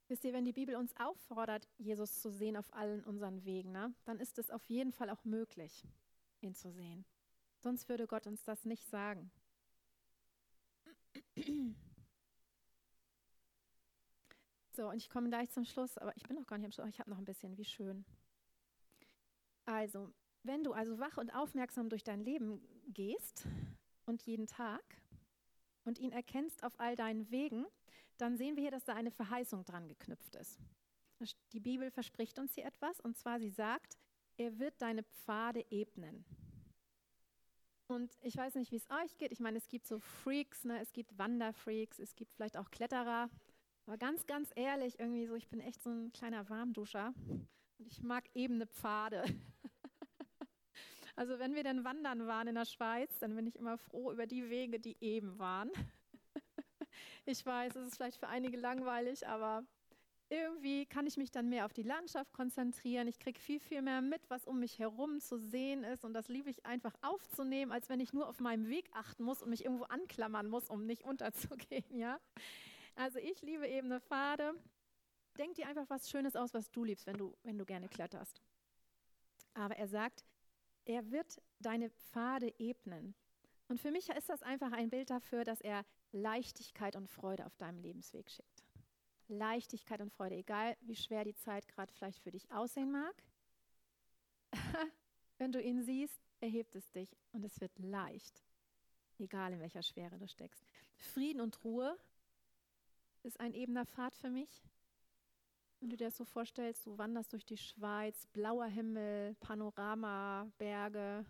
Wisst 0.07 0.25
ihr, 0.25 0.33
wenn 0.33 0.43
die 0.43 0.51
Bibel 0.51 0.75
uns 0.75 0.93
auffordert, 0.97 1.69
Jesus 1.77 2.19
zu 2.19 2.29
sehen 2.29 2.57
auf 2.57 2.73
allen 2.73 3.01
unseren 3.05 3.45
Wegen, 3.45 3.71
ne, 3.71 3.93
dann 4.03 4.19
ist 4.19 4.37
es 4.39 4.51
auf 4.51 4.65
jeden 4.65 4.91
Fall 4.91 5.09
auch 5.09 5.23
möglich, 5.23 5.87
ihn 6.41 6.53
zu 6.53 6.69
sehen. 6.69 7.05
Sonst 7.61 7.87
würde 7.87 8.07
Gott 8.07 8.27
uns 8.27 8.43
das 8.43 8.65
nicht 8.65 8.85
sagen. 8.89 9.31
So, 14.73 14.89
und 14.89 14.97
ich 14.97 15.09
komme 15.09 15.29
gleich 15.29 15.49
zum 15.49 15.63
Schluss, 15.63 15.97
aber 15.97 16.15
ich 16.17 16.23
bin 16.23 16.35
noch 16.35 16.47
gar 16.47 16.57
nicht 16.57 16.65
am 16.65 16.71
Schluss. 16.71 16.89
Ich 16.89 16.99
habe 16.99 17.09
noch 17.09 17.17
ein 17.17 17.25
bisschen, 17.25 17.57
wie 17.57 17.65
schön. 17.65 18.03
Also, 19.65 20.11
wenn 20.43 20.63
du 20.63 20.73
also 20.73 20.99
wach 20.99 21.17
und 21.17 21.33
aufmerksam 21.33 21.89
durch 21.89 22.03
dein 22.03 22.21
Leben 22.21 22.61
gehst 22.87 23.47
und 24.05 24.21
jeden 24.23 24.47
Tag 24.47 24.83
und 25.85 25.99
ihn 25.99 26.11
erkennst 26.11 26.63
auf 26.63 26.79
all 26.79 26.95
deinen 26.95 27.29
Wegen, 27.31 27.65
dann 28.17 28.37
sehen 28.37 28.55
wir 28.55 28.61
hier, 28.61 28.71
dass 28.71 28.83
da 28.83 28.93
eine 28.93 29.11
Verheißung 29.11 29.65
dran 29.65 29.87
geknüpft 29.87 30.35
ist. 30.35 30.59
Die 31.53 31.59
Bibel 31.59 31.91
verspricht 31.91 32.39
uns 32.39 32.53
hier 32.53 32.65
etwas 32.65 32.99
und 32.99 33.17
zwar 33.17 33.39
sie 33.39 33.49
sagt, 33.49 33.97
er 34.37 34.57
wird 34.59 34.81
deine 34.81 35.03
Pfade 35.03 35.63
ebnen. 35.69 36.25
Und 37.87 38.17
ich 38.21 38.37
weiß 38.37 38.55
nicht, 38.55 38.71
wie 38.71 38.77
es 38.77 38.89
euch 38.89 39.17
geht. 39.17 39.31
Ich 39.31 39.41
meine, 39.41 39.57
es 39.57 39.67
gibt 39.67 39.85
so 39.85 39.99
Freaks, 39.99 40.63
ne? 40.63 40.79
es 40.79 40.93
gibt 40.93 41.17
Wanderfreaks, 41.17 41.99
es 41.99 42.15
gibt 42.15 42.33
vielleicht 42.33 42.57
auch 42.57 42.71
Kletterer. 42.71 43.29
Aber 43.85 43.97
ganz, 43.97 44.25
ganz 44.25 44.49
ehrlich, 44.55 44.99
irgendwie 44.99 45.25
so, 45.25 45.35
ich 45.35 45.49
bin 45.49 45.59
echt 45.59 45.83
so 45.83 45.89
ein 45.89 46.11
kleiner 46.13 46.49
Warmduscher 46.49 47.13
und 47.27 47.87
ich 47.87 48.01
mag 48.01 48.29
ebene 48.33 48.65
Pfade. 48.65 49.23
Also 51.15 51.39
wenn 51.39 51.55
wir 51.55 51.63
dann 51.63 51.83
wandern 51.83 52.27
waren 52.27 52.47
in 52.47 52.55
der 52.55 52.65
Schweiz, 52.65 53.19
dann 53.19 53.35
bin 53.35 53.47
ich 53.47 53.57
immer 53.57 53.77
froh 53.77 54.11
über 54.11 54.27
die 54.27 54.49
Wege, 54.49 54.79
die 54.79 54.97
eben 55.01 55.37
waren. 55.39 55.71
Ich 57.25 57.45
weiß, 57.45 57.75
es 57.75 57.87
ist 57.87 57.95
vielleicht 57.97 58.17
für 58.17 58.27
einige 58.27 58.57
langweilig, 58.57 59.27
aber 59.27 59.63
irgendwie 60.31 60.85
kann 60.85 61.05
ich 61.05 61.17
mich 61.17 61.29
dann 61.29 61.49
mehr 61.49 61.65
auf 61.65 61.73
die 61.73 61.83
Landschaft 61.83 62.31
konzentrieren. 62.33 63.07
Ich 63.07 63.19
kriege 63.19 63.39
viel, 63.39 63.59
viel 63.59 63.81
mehr 63.81 64.01
mit, 64.01 64.29
was 64.29 64.45
um 64.45 64.59
mich 64.59 64.79
herum 64.79 65.19
zu 65.19 65.37
sehen 65.37 65.83
ist. 65.83 66.05
Und 66.05 66.13
das 66.13 66.29
liebe 66.29 66.49
ich 66.49 66.65
einfach 66.65 66.93
aufzunehmen, 67.01 67.71
als 67.71 67.89
wenn 67.89 67.99
ich 67.99 68.13
nur 68.13 68.27
auf 68.29 68.39
meinem 68.39 68.67
Weg 68.69 68.89
achten 68.93 69.23
muss 69.23 69.43
und 69.43 69.49
mich 69.49 69.65
irgendwo 69.65 69.83
anklammern 69.83 70.47
muss, 70.47 70.69
um 70.69 70.85
nicht 70.85 71.03
unterzugehen. 71.03 71.97
Ja? 71.97 72.17
Also 72.95 73.19
ich 73.19 73.41
liebe 73.41 73.67
ebene 73.67 73.99
Pfade. 73.99 74.53
Denk 75.37 75.55
dir 75.55 75.67
einfach 75.67 75.89
was 75.89 76.09
Schönes 76.09 76.35
aus, 76.35 76.53
was 76.53 76.71
du 76.71 76.85
liebst, 76.85 77.07
wenn 77.07 77.17
du, 77.17 77.35
wenn 77.43 77.57
du 77.57 77.65
gerne 77.65 77.89
kletterst. 77.89 78.41
Aber 79.53 79.75
er 79.75 79.87
sagt, 79.87 80.23
er 80.85 81.11
wird 81.11 81.41
deine 81.59 81.89
Pfade 81.89 82.53
ebnen. 82.59 83.15
Und 83.67 83.79
für 83.79 83.91
mich 83.91 84.09
ist 84.09 84.29
das 84.29 84.43
einfach 84.43 84.71
ein 84.71 84.89
Bild 84.89 85.09
dafür, 85.09 85.43
dass 85.45 85.61
er 85.61 85.85
Leichtigkeit 86.11 86.95
und 86.95 87.07
Freude 87.09 87.45
auf 87.45 87.55
deinem 87.57 87.79
Lebensweg 87.79 88.29
schickt. 88.29 88.65
Leichtigkeit 89.27 90.01
und 90.01 90.11
Freude, 90.11 90.35
egal 90.35 90.75
wie 90.81 90.95
schwer 90.95 91.23
die 91.23 91.35
Zeit 91.35 91.67
gerade 91.67 91.93
vielleicht 91.93 92.21
für 92.21 92.31
dich 92.31 92.51
aussehen 92.51 92.91
mag. 92.91 93.23
Wenn 95.37 95.51
du 95.51 95.61
ihn 95.61 95.83
siehst, 95.83 96.21
erhebt 96.41 96.75
es 96.75 96.91
dich 96.91 97.15
und 97.31 97.45
es 97.45 97.61
wird 97.61 97.71
leicht, 97.79 98.43
egal 99.19 99.53
in 99.53 99.59
welcher 99.59 99.83
Schwere 99.83 100.17
du 100.17 100.27
steckst. 100.27 100.63
Frieden 100.97 101.39
und 101.39 101.63
Ruhe 101.63 101.97
ist 103.23 103.39
ein 103.39 103.53
ebener 103.53 103.85
Pfad 103.85 104.15
für 104.15 104.29
mich. 104.29 104.61
Wenn 105.81 105.89
du 105.89 105.97
dir 105.97 106.05
das 106.05 106.17
so 106.17 106.25
vorstellst, 106.25 106.85
du 106.85 106.95
wanderst 106.99 107.33
durch 107.33 107.43
die 107.43 107.57
Schweiz, 107.57 108.27
blauer 108.27 108.67
Himmel, 108.67 109.33
Panorama, 109.39 110.47
Berge 110.59 111.25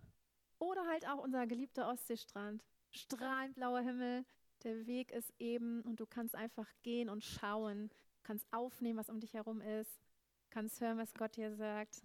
oder 0.60 0.86
halt 0.88 1.08
auch 1.08 1.20
unser 1.24 1.48
geliebter 1.48 1.88
Ostseestrand, 1.88 2.62
strahlend 2.90 3.56
blauer 3.56 3.80
Himmel, 3.80 4.26
der 4.64 4.86
Weg 4.88 5.12
ist 5.12 5.34
eben 5.40 5.80
und 5.84 6.02
du 6.02 6.06
kannst 6.06 6.36
einfach 6.36 6.68
gehen 6.84 7.10
und 7.10 7.24
schauen, 7.24 7.90
kannst 8.24 8.46
aufnehmen, 8.52 9.00
was 9.00 9.10
um 9.10 9.22
dich 9.22 9.34
herum 9.34 9.62
ist, 9.62 10.02
kannst 10.50 10.82
hören, 10.82 10.98
was 10.98 11.14
Gott 11.14 11.38
dir 11.38 11.56
sagt 11.56 12.04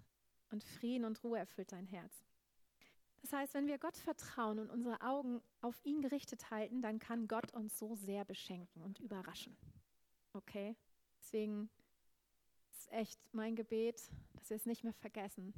und 0.53 0.63
Frieden 0.63 1.05
und 1.05 1.25
Ruhe 1.25 1.39
erfüllt 1.39 1.73
dein 1.73 1.89
Herz. 1.89 2.25
Das 3.23 3.33
heißt, 3.33 3.55
wenn 3.55 3.67
wir 3.67 3.79
Gott 3.79 3.97
vertrauen 3.97 4.61
und 4.61 4.71
unsere 4.71 5.01
Augen 5.01 5.43
auf 5.63 5.85
ihn 5.85 6.01
gerichtet 6.01 6.49
halten, 6.53 6.81
dann 6.81 7.01
kann 7.01 7.27
Gott 7.27 7.53
uns 7.55 7.77
so 7.77 7.97
sehr 7.97 8.25
beschenken 8.25 8.83
und 8.83 9.01
überraschen. 9.01 9.57
Okay? 10.33 10.77
Deswegen 11.19 11.69
ist 12.77 12.93
echt 12.93 13.21
mein 13.33 13.57
Gebet, 13.57 14.11
dass 14.35 14.51
wir 14.51 14.57
es 14.57 14.67
nicht 14.67 14.85
mehr 14.85 14.93
vergessen. 14.93 15.53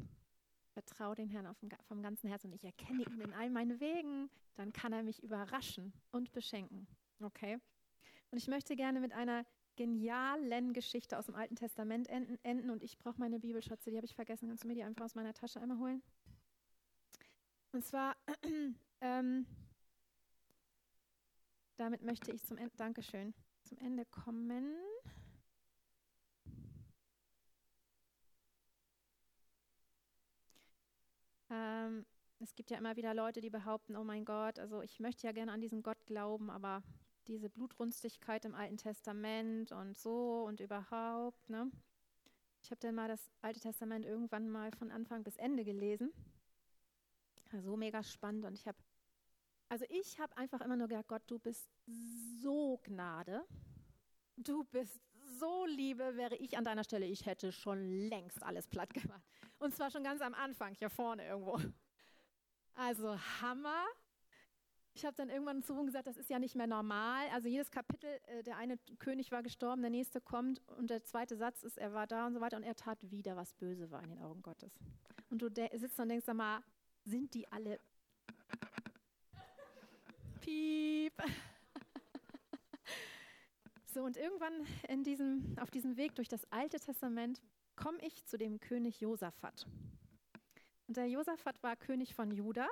vertraue 0.72 1.16
den 1.16 1.28
Herrn 1.28 1.46
auf, 1.46 1.56
vom 1.88 2.02
ganzen 2.02 2.28
Herzen 2.28 2.48
und 2.48 2.54
ich 2.54 2.64
erkenne 2.64 3.02
ihn 3.02 3.20
in 3.20 3.34
all 3.34 3.50
meinen 3.50 3.80
Wegen, 3.80 4.30
dann 4.54 4.72
kann 4.72 4.92
er 4.92 5.02
mich 5.02 5.22
überraschen 5.22 5.92
und 6.12 6.32
beschenken. 6.32 6.86
Okay? 7.20 7.58
Und 8.30 8.38
ich 8.38 8.46
möchte 8.46 8.76
gerne 8.76 9.00
mit 9.00 9.12
einer 9.12 9.44
genialen 9.76 10.72
Geschichte 10.72 11.18
aus 11.18 11.26
dem 11.26 11.34
Alten 11.34 11.56
Testament 11.56 12.08
enden, 12.08 12.38
enden 12.42 12.70
und 12.70 12.82
ich 12.82 12.98
brauche 12.98 13.18
meine 13.18 13.38
Bibelschatze, 13.38 13.90
die 13.90 13.96
habe 13.96 14.06
ich 14.06 14.14
vergessen. 14.14 14.48
Kannst 14.48 14.64
du 14.64 14.68
mir 14.68 14.74
die 14.74 14.82
einfach 14.82 15.04
aus 15.04 15.14
meiner 15.14 15.34
Tasche 15.34 15.60
einmal 15.60 15.78
holen? 15.78 16.02
Und 17.72 17.84
zwar, 17.84 18.16
ähm, 19.00 19.46
damit 21.76 22.02
möchte 22.02 22.32
ich 22.32 22.44
zum 22.44 22.56
Ende, 22.56 22.76
Dankeschön, 22.76 23.34
zum 23.62 23.78
Ende 23.78 24.04
kommen. 24.04 24.76
Ähm, 31.50 32.04
es 32.40 32.54
gibt 32.54 32.70
ja 32.70 32.78
immer 32.78 32.96
wieder 32.96 33.14
Leute, 33.14 33.40
die 33.40 33.50
behaupten, 33.50 33.96
oh 33.96 34.04
mein 34.04 34.24
Gott, 34.24 34.58
also 34.58 34.82
ich 34.82 35.00
möchte 35.00 35.26
ja 35.26 35.32
gerne 35.32 35.52
an 35.52 35.60
diesen 35.60 35.82
Gott 35.82 36.04
glauben, 36.06 36.50
aber 36.50 36.82
diese 37.26 37.50
Blutrünstigkeit 37.50 38.44
im 38.44 38.54
Alten 38.54 38.76
Testament 38.76 39.72
und 39.72 39.98
so 39.98 40.44
und 40.46 40.60
überhaupt, 40.60 41.50
ne? 41.50 41.70
Ich 42.62 42.70
habe 42.70 42.80
dann 42.80 42.94
mal 42.94 43.08
das 43.08 43.30
Alte 43.40 43.60
Testament 43.60 44.04
irgendwann 44.04 44.50
mal 44.50 44.72
von 44.72 44.90
Anfang 44.90 45.22
bis 45.22 45.36
Ende 45.36 45.64
gelesen. 45.64 46.12
Ja, 47.52 47.60
so 47.60 47.76
mega 47.76 48.02
spannend 48.02 48.44
und 48.44 48.54
ich 48.54 48.66
habe, 48.66 48.78
also 49.68 49.84
ich 49.88 50.18
habe 50.18 50.36
einfach 50.36 50.60
immer 50.60 50.76
nur 50.76 50.88
gedacht, 50.88 51.08
Gott, 51.08 51.22
du 51.26 51.38
bist 51.38 51.68
so 52.40 52.78
Gnade, 52.84 53.44
du 54.36 54.64
bist 54.64 55.00
so 55.38 55.66
Liebe, 55.66 56.16
wäre 56.16 56.36
ich 56.36 56.56
an 56.56 56.64
deiner 56.64 56.84
Stelle, 56.84 57.06
ich 57.06 57.26
hätte 57.26 57.52
schon 57.52 58.08
längst 58.08 58.42
alles 58.42 58.66
platt 58.66 58.92
gemacht. 58.94 59.22
Und 59.58 59.74
zwar 59.74 59.90
schon 59.90 60.04
ganz 60.04 60.20
am 60.20 60.34
Anfang, 60.34 60.74
hier 60.74 60.90
vorne 60.90 61.26
irgendwo. 61.26 61.58
Also 62.74 63.18
Hammer. 63.40 63.84
Ich 64.94 65.04
habe 65.04 65.14
dann 65.16 65.30
irgendwann 65.30 65.62
zu 65.62 65.84
gesagt, 65.84 66.06
das 66.08 66.16
ist 66.16 66.28
ja 66.28 66.38
nicht 66.38 66.56
mehr 66.56 66.66
normal. 66.66 67.28
Also 67.32 67.48
jedes 67.48 67.70
Kapitel, 67.70 68.08
äh, 68.26 68.42
der 68.42 68.56
eine 68.56 68.78
König 68.98 69.30
war 69.30 69.42
gestorben, 69.42 69.80
der 69.82 69.90
nächste 69.90 70.20
kommt 70.20 70.60
und 70.76 70.90
der 70.90 71.04
zweite 71.04 71.36
Satz 71.36 71.62
ist, 71.62 71.78
er 71.78 71.92
war 71.92 72.06
da 72.06 72.26
und 72.26 72.34
so 72.34 72.40
weiter 72.40 72.56
und 72.56 72.64
er 72.64 72.74
tat 72.74 72.98
wieder, 73.10 73.36
was 73.36 73.54
böse 73.54 73.90
war 73.90 74.02
in 74.02 74.10
den 74.10 74.18
Augen 74.20 74.42
Gottes. 74.42 74.72
Und 75.30 75.42
du 75.42 75.48
sitzt 75.48 76.00
und 76.00 76.08
denkst, 76.08 76.26
sag 76.26 76.36
mal, 76.36 76.62
sind 77.04 77.34
die 77.34 77.50
alle 77.50 77.78
Piep. 80.40 81.14
So, 83.98 84.04
und 84.04 84.16
irgendwann 84.16 84.64
in 84.88 85.02
diesem, 85.02 85.56
auf 85.58 85.72
diesem 85.72 85.96
Weg 85.96 86.14
durch 86.14 86.28
das 86.28 86.44
Alte 86.52 86.78
Testament 86.78 87.42
komme 87.74 87.98
ich 88.00 88.24
zu 88.26 88.38
dem 88.38 88.60
König 88.60 89.00
Josaphat. 89.00 89.66
Und 90.86 90.96
der 90.96 91.08
Josaphat 91.08 91.60
war 91.64 91.74
König 91.74 92.14
von 92.14 92.30
Juda. 92.30 92.68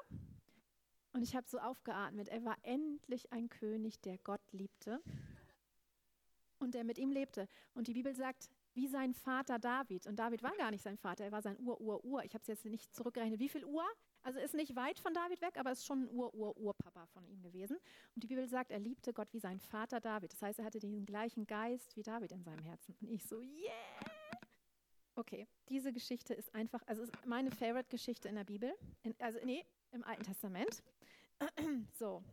Und 1.12 1.22
ich 1.22 1.34
habe 1.34 1.48
so 1.48 1.58
aufgeatmet. 1.58 2.28
Er 2.28 2.44
war 2.44 2.56
endlich 2.62 3.32
ein 3.32 3.48
König, 3.48 4.00
der 4.02 4.18
Gott 4.18 4.40
liebte 4.52 5.00
und 6.60 6.74
der 6.74 6.84
mit 6.84 6.96
ihm 6.96 7.10
lebte. 7.10 7.48
Und 7.74 7.88
die 7.88 7.94
Bibel 7.94 8.14
sagt, 8.14 8.48
wie 8.74 8.86
sein 8.86 9.12
Vater 9.12 9.58
David. 9.58 10.06
Und 10.06 10.20
David 10.20 10.44
war 10.44 10.56
gar 10.56 10.70
nicht 10.70 10.84
sein 10.84 10.96
Vater, 10.96 11.24
er 11.24 11.32
war 11.32 11.42
sein 11.42 11.58
Ur-Ur-Ur. 11.58 12.22
Ich 12.22 12.34
habe 12.34 12.42
es 12.42 12.46
jetzt 12.46 12.64
nicht 12.66 12.94
zurückgerechnet, 12.94 13.40
wie 13.40 13.48
viel 13.48 13.64
Ur? 13.64 13.84
Also 14.26 14.40
ist 14.40 14.54
nicht 14.54 14.74
weit 14.74 14.98
von 14.98 15.14
David 15.14 15.40
weg, 15.40 15.56
aber 15.56 15.70
ist 15.70 15.86
schon 15.86 16.02
ein 16.02 16.10
Ur-Ur-Urpapa 16.10 17.06
von 17.06 17.24
ihm 17.28 17.40
gewesen. 17.42 17.76
Und 18.12 18.24
die 18.24 18.26
Bibel 18.26 18.48
sagt, 18.48 18.72
er 18.72 18.80
liebte 18.80 19.12
Gott 19.12 19.32
wie 19.32 19.38
sein 19.38 19.60
Vater 19.60 20.00
David. 20.00 20.32
Das 20.32 20.42
heißt, 20.42 20.58
er 20.58 20.64
hatte 20.64 20.80
den 20.80 21.06
gleichen 21.06 21.46
Geist 21.46 21.96
wie 21.96 22.02
David 22.02 22.32
in 22.32 22.42
seinem 22.42 22.64
Herzen. 22.64 22.96
Und 23.00 23.08
ich 23.08 23.24
so, 23.24 23.40
yeah! 23.40 24.10
Okay, 25.14 25.46
diese 25.68 25.92
Geschichte 25.92 26.34
ist 26.34 26.52
einfach, 26.56 26.82
also 26.88 27.04
ist 27.04 27.12
meine 27.24 27.52
Favorite-Geschichte 27.52 28.28
in 28.28 28.34
der 28.34 28.42
Bibel. 28.42 28.74
In, 29.04 29.14
also, 29.20 29.38
nee, 29.44 29.64
im 29.92 30.02
Alten 30.02 30.24
Testament. 30.24 30.82
so. 31.92 32.24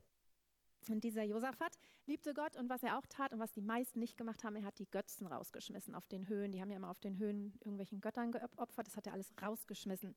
Und 0.89 1.03
dieser 1.03 1.21
Josaphat 1.21 1.77
liebte 2.07 2.33
Gott 2.33 2.57
und 2.57 2.69
was 2.69 2.81
er 2.81 2.97
auch 2.97 3.05
tat 3.05 3.33
und 3.33 3.39
was 3.39 3.51
die 3.51 3.61
meisten 3.61 3.99
nicht 3.99 4.17
gemacht 4.17 4.43
haben, 4.43 4.55
er 4.55 4.63
hat 4.63 4.79
die 4.79 4.89
Götzen 4.89 5.27
rausgeschmissen 5.27 5.93
auf 5.93 6.07
den 6.07 6.27
Höhen. 6.27 6.51
Die 6.51 6.59
haben 6.59 6.71
ja 6.71 6.77
immer 6.77 6.89
auf 6.89 6.99
den 6.99 7.19
Höhen 7.19 7.53
irgendwelchen 7.59 8.01
Göttern 8.01 8.31
geopfert, 8.31 8.87
das 8.87 8.97
hat 8.97 9.05
er 9.05 9.13
alles 9.13 9.31
rausgeschmissen. 9.39 10.15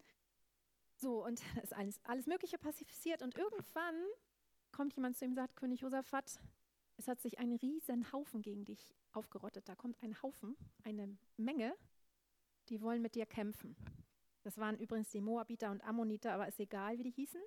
So, 0.97 1.25
und 1.25 1.41
es 1.57 1.65
ist 1.65 1.75
alles, 1.75 2.01
alles 2.05 2.27
Mögliche 2.27 2.59
passiert. 2.59 3.23
Und 3.23 3.37
irgendwann 3.37 3.95
kommt 4.73 4.95
jemand 4.95 5.17
zu 5.17 5.25
ihm 5.25 5.33
und 5.33 5.37
sagt, 5.37 5.57
König 5.57 5.81
Josaphat, 5.81 6.41
es 6.97 7.09
hat 7.09 7.21
sich 7.21 7.39
ein 7.39 7.53
riesen 7.53 8.11
Haufen 8.13 8.43
gegen 8.43 8.65
dich 8.65 8.95
aufgerottet. 9.13 9.69
Da 9.69 9.75
kommt 9.75 10.03
ein 10.03 10.21
Haufen, 10.23 10.57
eine 10.85 11.17
Menge, 11.37 11.77
die 12.69 12.81
wollen 12.81 13.03
mit 13.03 13.15
dir 13.15 13.27
kämpfen. 13.27 13.77
Das 14.43 14.59
waren 14.59 14.79
übrigens 14.79 15.11
die 15.11 15.21
Moabiter 15.21 15.71
und 15.71 15.83
Ammoniter, 15.85 16.33
aber 16.33 16.49
ist 16.49 16.61
egal, 16.61 16.99
wie 16.99 17.03
die 17.03 17.11
hießen. 17.11 17.43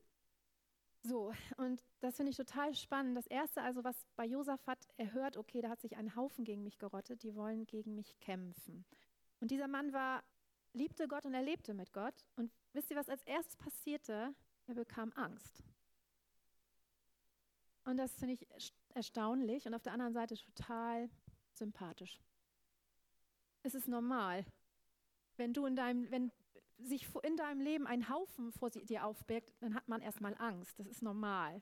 So, 1.02 1.32
und 1.58 1.82
das 2.02 2.18
finde 2.18 2.32
ich 2.32 2.38
total 2.38 2.76
spannend. 2.76 3.16
Das 3.16 3.28
Erste 3.28 3.62
also, 3.62 3.84
was 3.84 4.06
bei 4.16 4.26
Josaphat, 4.26 4.86
er 4.98 5.14
hört, 5.14 5.38
okay, 5.38 5.62
da 5.62 5.70
hat 5.70 5.80
sich 5.80 5.96
ein 5.96 6.16
Haufen 6.16 6.44
gegen 6.44 6.62
mich 6.62 6.78
gerottet, 6.78 7.24
die 7.24 7.36
wollen 7.36 7.66
gegen 7.66 7.96
mich 7.96 8.20
kämpfen. 8.20 8.86
Und 9.40 9.52
dieser 9.52 9.70
Mann 9.70 9.94
war, 9.94 10.24
liebte 10.74 11.08
Gott 11.08 11.26
und 11.26 11.34
er 11.34 11.42
lebte 11.42 11.74
mit 11.74 11.94
Gott. 11.94 12.26
Und 12.36 12.52
Wisst 12.74 12.92
ihr, 12.92 12.98
was 12.98 13.10
als 13.10 13.24
erstes 13.24 13.56
passierte? 13.56 14.36
Er 14.68 14.76
bekam 14.76 15.12
Angst. 15.16 15.64
Und 17.86 17.98
das 17.98 18.16
finde 18.16 18.36
ich 18.36 18.74
erstaunlich 18.94 19.66
und 19.66 19.74
auf 19.74 19.82
der 19.82 19.94
anderen 19.94 20.14
Seite 20.14 20.36
total 20.36 21.10
sympathisch. 21.54 22.22
Es 23.64 23.74
ist 23.74 23.88
normal, 23.88 24.46
wenn 25.38 25.54
du 25.54 25.66
in 25.66 25.76
deinem, 25.76 26.10
wenn 26.12 26.32
sich 26.78 27.08
in 27.24 27.36
deinem 27.36 27.62
Leben 27.62 27.88
ein 27.88 28.08
Haufen 28.10 28.52
vor 28.52 28.70
dir 28.70 29.06
aufbirgt, 29.06 29.54
dann 29.60 29.74
hat 29.74 29.88
man 29.88 30.02
erstmal 30.02 30.36
Angst. 30.38 30.80
Das 30.80 30.88
ist 30.88 31.02
normal. 31.02 31.62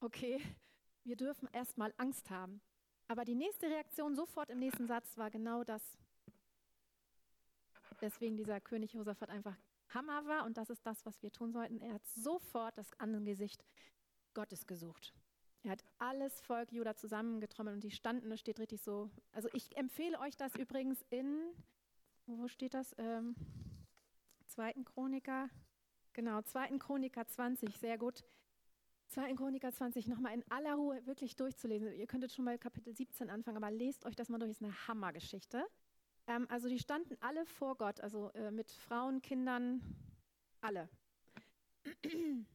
Okay? 0.00 0.40
Wir 1.02 1.16
dürfen 1.16 1.48
erstmal 1.52 1.92
Angst 1.96 2.30
haben. 2.30 2.60
Aber 3.08 3.24
die 3.24 3.34
nächste 3.34 3.66
Reaktion 3.66 4.14
sofort 4.14 4.50
im 4.50 4.58
nächsten 4.58 4.86
Satz 4.86 5.16
war 5.18 5.30
genau 5.30 5.64
das. 5.64 5.98
Deswegen 8.00 8.36
dieser 8.36 8.60
König 8.60 8.92
Josaphat 8.92 9.30
einfach 9.30 9.56
Hammer 9.90 10.26
war 10.26 10.44
und 10.44 10.56
das 10.56 10.70
ist 10.70 10.84
das, 10.84 11.06
was 11.06 11.22
wir 11.22 11.30
tun 11.32 11.52
sollten. 11.52 11.80
Er 11.80 11.94
hat 11.94 12.06
sofort 12.06 12.76
das 12.76 12.92
Angesicht 12.98 13.64
Gottes 14.34 14.66
gesucht. 14.66 15.14
Er 15.62 15.72
hat 15.72 15.84
alles 15.98 16.40
Volk 16.42 16.70
Juda 16.72 16.94
zusammengetrommelt 16.94 17.74
und 17.74 17.84
die 17.84 17.90
standen, 17.90 18.30
es 18.30 18.40
steht 18.40 18.60
richtig 18.60 18.82
so. 18.82 19.10
Also 19.32 19.48
ich 19.52 19.76
empfehle 19.76 20.18
euch 20.20 20.36
das 20.36 20.54
übrigens 20.54 21.04
in, 21.10 21.40
wo 22.26 22.46
steht 22.48 22.74
das? 22.74 22.94
Ähm, 22.98 23.34
zweiten 24.46 24.84
Chroniker, 24.84 25.48
genau, 26.12 26.42
zweiten 26.42 26.78
Chroniker 26.78 27.26
20, 27.26 27.78
sehr 27.78 27.98
gut. 27.98 28.24
Zweiten 29.08 29.36
Chroniker 29.36 29.72
20 29.72 30.08
nochmal 30.08 30.34
in 30.34 30.44
aller 30.50 30.74
Ruhe 30.74 31.06
wirklich 31.06 31.36
durchzulesen. 31.36 31.92
Ihr 31.92 32.06
könntet 32.06 32.32
schon 32.32 32.44
mal 32.44 32.58
Kapitel 32.58 32.94
17 32.94 33.30
anfangen, 33.30 33.56
aber 33.56 33.70
lest 33.70 34.04
euch 34.04 34.16
das 34.16 34.28
mal 34.28 34.38
durch, 34.38 34.50
ist 34.50 34.62
eine 34.62 34.88
Hammergeschichte. 34.88 35.64
Ähm, 36.26 36.46
also 36.50 36.68
die 36.68 36.78
standen 36.78 37.16
alle 37.20 37.46
vor 37.46 37.76
Gott, 37.76 38.00
also 38.00 38.30
äh, 38.34 38.50
mit 38.50 38.70
Frauen, 38.70 39.22
Kindern, 39.22 39.80
alle. 40.60 40.88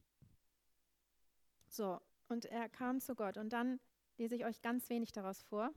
so, 1.68 2.00
und 2.28 2.44
er 2.46 2.68
kam 2.68 3.00
zu 3.00 3.14
Gott 3.14 3.36
und 3.36 3.52
dann 3.52 3.80
lese 4.18 4.34
ich 4.34 4.44
euch 4.44 4.60
ganz 4.62 4.88
wenig 4.90 5.12
daraus 5.12 5.42
vor. 5.42 5.72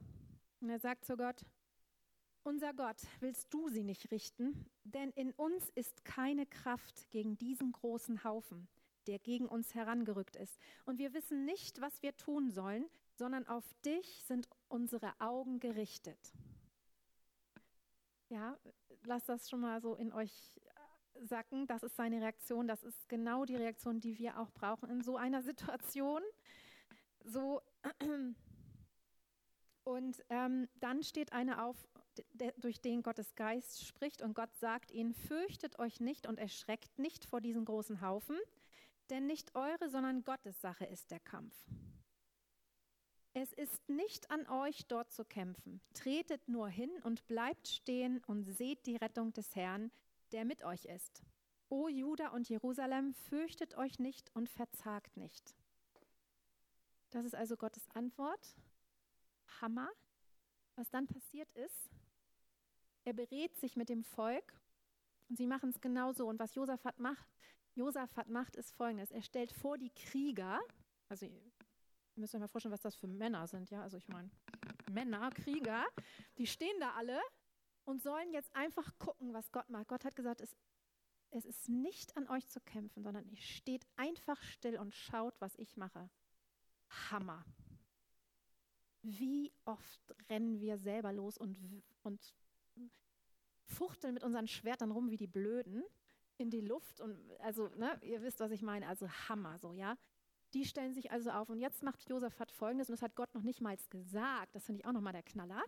Und 0.61 0.69
er 0.69 0.79
sagt 0.79 1.05
zu 1.05 1.17
Gott, 1.17 1.45
unser 2.43 2.73
Gott, 2.73 3.01
willst 3.21 3.53
du 3.53 3.69
sie 3.69 3.83
nicht 3.83 4.11
richten? 4.11 4.69
Denn 4.83 5.11
in 5.11 5.31
uns 5.31 5.69
ist 5.71 6.05
keine 6.05 6.45
Kraft 6.45 7.09
gegen 7.09 7.37
diesen 7.37 7.71
großen 7.71 8.23
Haufen, 8.23 8.67
der 9.07 9.17
gegen 9.19 9.47
uns 9.47 9.73
herangerückt 9.73 10.35
ist. 10.35 10.59
Und 10.85 10.99
wir 10.99 11.13
wissen 11.13 11.45
nicht, 11.45 11.81
was 11.81 12.03
wir 12.03 12.15
tun 12.17 12.51
sollen, 12.51 12.85
sondern 13.15 13.47
auf 13.47 13.65
dich 13.83 14.23
sind 14.25 14.47
unsere 14.67 15.19
Augen 15.19 15.59
gerichtet. 15.59 16.33
Ja, 18.29 18.57
lasst 19.03 19.29
das 19.29 19.49
schon 19.49 19.61
mal 19.61 19.81
so 19.81 19.95
in 19.95 20.11
euch 20.11 20.59
äh, 20.63 21.25
sacken. 21.25 21.67
Das 21.67 21.83
ist 21.83 21.95
seine 21.95 22.21
Reaktion. 22.21 22.67
Das 22.67 22.83
ist 22.83 23.07
genau 23.07 23.45
die 23.45 23.55
Reaktion, 23.55 23.99
die 23.99 24.17
wir 24.17 24.39
auch 24.39 24.51
brauchen 24.51 24.89
in 24.89 25.01
so 25.01 25.17
einer 25.17 25.41
Situation. 25.41 26.21
So. 27.23 27.61
Und 29.83 30.23
ähm, 30.29 30.67
dann 30.79 31.03
steht 31.03 31.31
einer 31.31 31.63
auf, 31.63 31.87
durch 32.57 32.81
den 32.81 33.03
Gottes 33.03 33.35
Geist 33.35 33.85
spricht 33.85 34.23
und 34.23 34.33
Gott 34.33 34.51
sagt 34.55 34.91
ihnen, 34.91 35.13
fürchtet 35.13 35.77
euch 35.77 35.99
nicht 35.99 36.25
und 36.25 36.39
erschreckt 36.39 36.97
nicht 36.97 37.23
vor 37.25 37.39
diesem 37.39 37.65
großen 37.65 38.01
Haufen, 38.01 38.39
denn 39.11 39.27
nicht 39.27 39.53
eure, 39.53 39.87
sondern 39.89 40.23
Gottes 40.23 40.59
Sache 40.59 40.85
ist 40.85 41.11
der 41.11 41.19
Kampf. 41.19 41.55
Es 43.37 43.51
ist 43.51 43.89
nicht 43.89 44.31
an 44.31 44.47
euch, 44.47 44.87
dort 44.87 45.11
zu 45.11 45.25
kämpfen. 45.25 45.81
Tretet 45.93 46.47
nur 46.47 46.69
hin 46.69 46.89
und 47.03 47.27
bleibt 47.27 47.67
stehen 47.67 48.23
und 48.27 48.45
seht 48.45 48.85
die 48.85 48.95
Rettung 48.95 49.33
des 49.33 49.53
Herrn, 49.57 49.91
der 50.31 50.45
mit 50.45 50.63
euch 50.63 50.85
ist. 50.85 51.21
O 51.67 51.89
Juda 51.89 52.29
und 52.29 52.47
Jerusalem, 52.47 53.13
fürchtet 53.13 53.75
euch 53.75 53.99
nicht 53.99 54.33
und 54.35 54.47
verzagt 54.47 55.17
nicht. 55.17 55.53
Das 57.09 57.25
ist 57.25 57.35
also 57.35 57.57
Gottes 57.57 57.85
Antwort. 57.93 58.55
Hammer. 59.59 59.89
Was 60.77 60.89
dann 60.89 61.05
passiert 61.05 61.51
ist, 61.55 61.91
er 63.03 63.13
berät 63.13 63.57
sich 63.57 63.75
mit 63.75 63.89
dem 63.89 64.03
Volk 64.03 64.53
Und 65.27 65.35
sie 65.35 65.47
machen 65.47 65.71
es 65.71 65.81
genauso. 65.81 66.25
Und 66.25 66.39
was 66.39 66.55
Josaphat 66.55 66.99
macht, 66.99 67.27
Josaphat 67.73 68.29
macht, 68.29 68.55
ist 68.55 68.71
folgendes. 68.71 69.11
Er 69.11 69.23
stellt 69.23 69.51
vor 69.51 69.77
die 69.77 69.89
Krieger, 69.89 70.61
also 71.09 71.27
ihr 72.15 72.21
müsst 72.21 72.33
euch 72.33 72.41
mal 72.41 72.47
vorstellen, 72.47 72.73
was 72.73 72.81
das 72.81 72.95
für 72.95 73.07
Männer 73.07 73.47
sind, 73.47 73.69
ja. 73.69 73.81
Also 73.81 73.97
ich 73.97 74.07
meine, 74.07 74.29
Männer, 74.91 75.29
Krieger, 75.31 75.85
die 76.37 76.47
stehen 76.47 76.79
da 76.79 76.91
alle 76.93 77.19
und 77.83 78.01
sollen 78.01 78.31
jetzt 78.31 78.55
einfach 78.55 78.97
gucken, 78.97 79.33
was 79.33 79.51
Gott 79.51 79.69
macht. 79.69 79.87
Gott 79.87 80.05
hat 80.05 80.15
gesagt, 80.15 80.41
es, 80.41 80.55
es 81.31 81.45
ist 81.45 81.69
nicht 81.69 82.15
an 82.17 82.27
euch 82.29 82.47
zu 82.47 82.59
kämpfen, 82.61 83.03
sondern 83.03 83.25
ihr 83.27 83.37
steht 83.37 83.85
einfach 83.97 84.41
still 84.41 84.77
und 84.77 84.93
schaut, 84.93 85.35
was 85.39 85.55
ich 85.55 85.77
mache. 85.77 86.09
Hammer. 87.09 87.45
Wie 89.01 89.51
oft 89.65 90.01
rennen 90.29 90.59
wir 90.59 90.77
selber 90.77 91.11
los 91.11 91.37
und, 91.37 91.57
und 92.01 92.33
fuchteln 93.65 94.13
mit 94.13 94.23
unseren 94.23 94.47
Schwertern 94.47 94.91
rum 94.91 95.11
wie 95.11 95.17
die 95.17 95.27
Blöden 95.27 95.83
in 96.37 96.49
die 96.49 96.61
Luft 96.61 96.99
und 97.01 97.17
also, 97.39 97.67
ne, 97.75 97.99
ihr 98.01 98.21
wisst, 98.21 98.39
was 98.39 98.51
ich 98.51 98.61
meine, 98.61 98.87
also 98.87 99.07
Hammer 99.09 99.57
so, 99.59 99.73
ja. 99.73 99.97
Die 100.53 100.65
stellen 100.65 100.93
sich 100.93 101.11
also 101.11 101.31
auf 101.31 101.49
und 101.49 101.59
jetzt 101.59 101.83
macht 101.83 102.07
Josaphat 102.07 102.51
folgendes 102.51 102.89
und 102.89 102.93
das 102.93 103.01
hat 103.01 103.15
Gott 103.15 103.33
noch 103.33 103.43
nicht 103.43 103.61
mal 103.61 103.77
gesagt, 103.89 104.55
das 104.55 104.65
finde 104.65 104.81
ich 104.81 104.85
auch 104.85 104.93
nochmal 104.93 105.13
der 105.13 105.23
Knaller. 105.23 105.61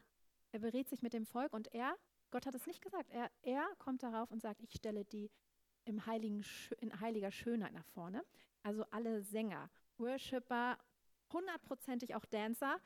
Er 0.51 0.59
berät 0.59 0.87
sich 0.87 1.01
mit 1.01 1.13
dem 1.13 1.25
Volk 1.25 1.53
und 1.53 1.73
er, 1.73 1.95
Gott 2.31 2.45
hat 2.45 2.55
es 2.55 2.65
nicht 2.67 2.81
gesagt, 2.81 3.09
er, 3.09 3.29
er 3.41 3.65
kommt 3.79 4.03
darauf 4.03 4.31
und 4.31 4.41
sagt, 4.41 4.61
ich 4.61 4.71
stelle 4.71 5.03
die 5.03 5.29
im 5.85 6.05
heiligen, 6.05 6.43
in 6.79 6.99
heiliger 6.99 7.31
Schönheit 7.31 7.73
nach 7.73 7.85
vorne. 7.85 8.23
Also 8.63 8.85
alle 8.91 9.21
Sänger, 9.21 9.69
Worshipper, 9.97 10.77
hundertprozentig 11.31 12.15
auch 12.15 12.25
Dancer, 12.25 12.79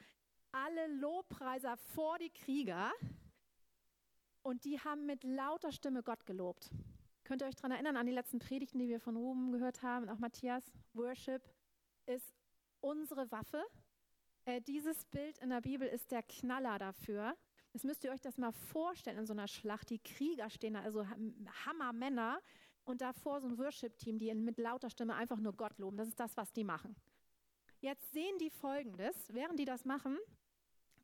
alle 0.51 0.88
Lobpreiser 0.95 1.77
vor 1.77 2.17
die 2.17 2.30
Krieger 2.30 2.91
und 4.43 4.65
die 4.65 4.80
haben 4.80 5.06
mit 5.06 5.23
lauter 5.23 5.71
Stimme 5.71 6.04
Gott 6.04 6.25
gelobt. 6.25 6.71
Könnt 7.23 7.41
ihr 7.41 7.47
euch 7.47 7.56
daran 7.56 7.71
erinnern, 7.71 7.97
an 7.97 8.06
die 8.06 8.12
letzten 8.12 8.39
Predigten, 8.39 8.80
die 8.80 8.88
wir 8.88 8.99
von 8.99 9.15
Ruben 9.15 9.51
gehört 9.51 9.84
haben, 9.84 10.04
und 10.04 10.10
auch 10.10 10.19
Matthias? 10.19 10.63
Worship 10.93 11.41
ist 12.12 12.34
unsere 12.80 13.32
Waffe. 13.32 13.63
Äh, 14.45 14.62
dieses 14.62 15.06
Bild 15.06 15.38
in 15.39 15.50
der 15.50 15.62
Bibel 15.62 15.88
ist 15.88 16.12
der 16.12 16.24
Knaller 16.24 16.78
dafür. 16.78 17.36
Jetzt 17.74 17.86
müsst 17.86 18.04
ihr 18.04 18.12
euch 18.12 18.21
das 18.21 18.38
mal 18.38 18.52
vorstellen 18.52 19.17
in 19.17 19.26
so 19.26 19.34
einer 19.34 19.47
Schlacht. 19.47 19.89
Die 19.89 20.00
Krieger 20.00 20.50
stehen 20.50 20.74
da, 20.74 20.82
also 20.82 21.06
Hammermänner, 21.65 22.41
und 22.84 23.02
davor 23.02 23.39
so 23.39 23.47
ein 23.47 23.58
Worship-Team, 23.58 24.17
die 24.17 24.34
mit 24.34 24.58
lauter 24.58 24.89
Stimme 24.89 25.15
einfach 25.15 25.39
nur 25.39 25.54
Gott 25.54 25.78
loben. 25.78 25.97
Das 25.97 26.08
ist 26.08 26.19
das, 26.19 26.36
was 26.36 26.52
die 26.52 26.63
machen. 26.63 26.95
Jetzt 27.80 28.12
sehen 28.12 28.38
die 28.39 28.50
Folgendes, 28.50 29.15
während 29.30 29.60
die 29.60 29.65
das 29.65 29.86
machen, 29.86 30.17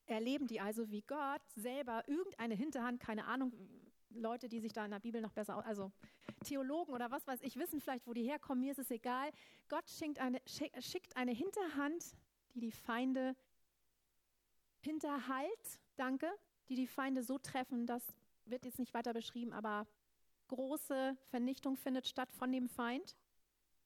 erleben 0.06 0.48
die 0.48 0.60
also, 0.60 0.90
wie 0.90 1.02
Gott 1.02 1.42
selber 1.56 2.04
irgendeine 2.08 2.56
Hinterhand, 2.56 3.00
keine 3.00 3.26
Ahnung, 3.26 3.54
Leute, 4.20 4.50
die 4.50 4.60
sich 4.60 4.74
da 4.74 4.86
in 4.86 4.92
der 4.92 5.00
Bibel 5.00 5.22
noch 5.22 5.32
besser, 5.32 5.66
also 5.66 5.92
Theologen 6.44 6.94
oder 6.94 7.12
was 7.12 7.26
weiß 7.28 7.42
ich, 7.42 7.58
wissen 7.58 7.80
vielleicht, 7.80 8.08
wo 8.08 8.14
die 8.14 8.24
herkommen, 8.24 8.64
mir 8.64 8.72
ist 8.72 8.80
es 8.80 8.92
egal. 8.92 9.32
Gott 9.70 9.86
eine, 10.20 10.42
schickt 10.46 11.16
eine 11.18 11.32
Hinterhand, 11.32 12.16
die 12.54 12.60
die 12.60 12.72
Feinde 12.72 13.36
hinterhalt, 14.82 15.80
danke, 15.96 16.32
die 16.70 16.76
die 16.76 16.88
Feinde 16.88 17.24
so 17.24 17.38
treffen, 17.38 17.86
das 17.86 18.04
wird 18.46 18.66
jetzt 18.66 18.80
nicht 18.80 18.94
weiter 18.94 19.14
beschrieben, 19.14 19.54
aber 19.54 19.88
große 20.48 21.18
Vernichtung 21.30 21.76
findet 21.76 22.08
statt 22.08 22.32
von 22.32 22.52
dem 22.52 22.70
Feind. 22.70 23.18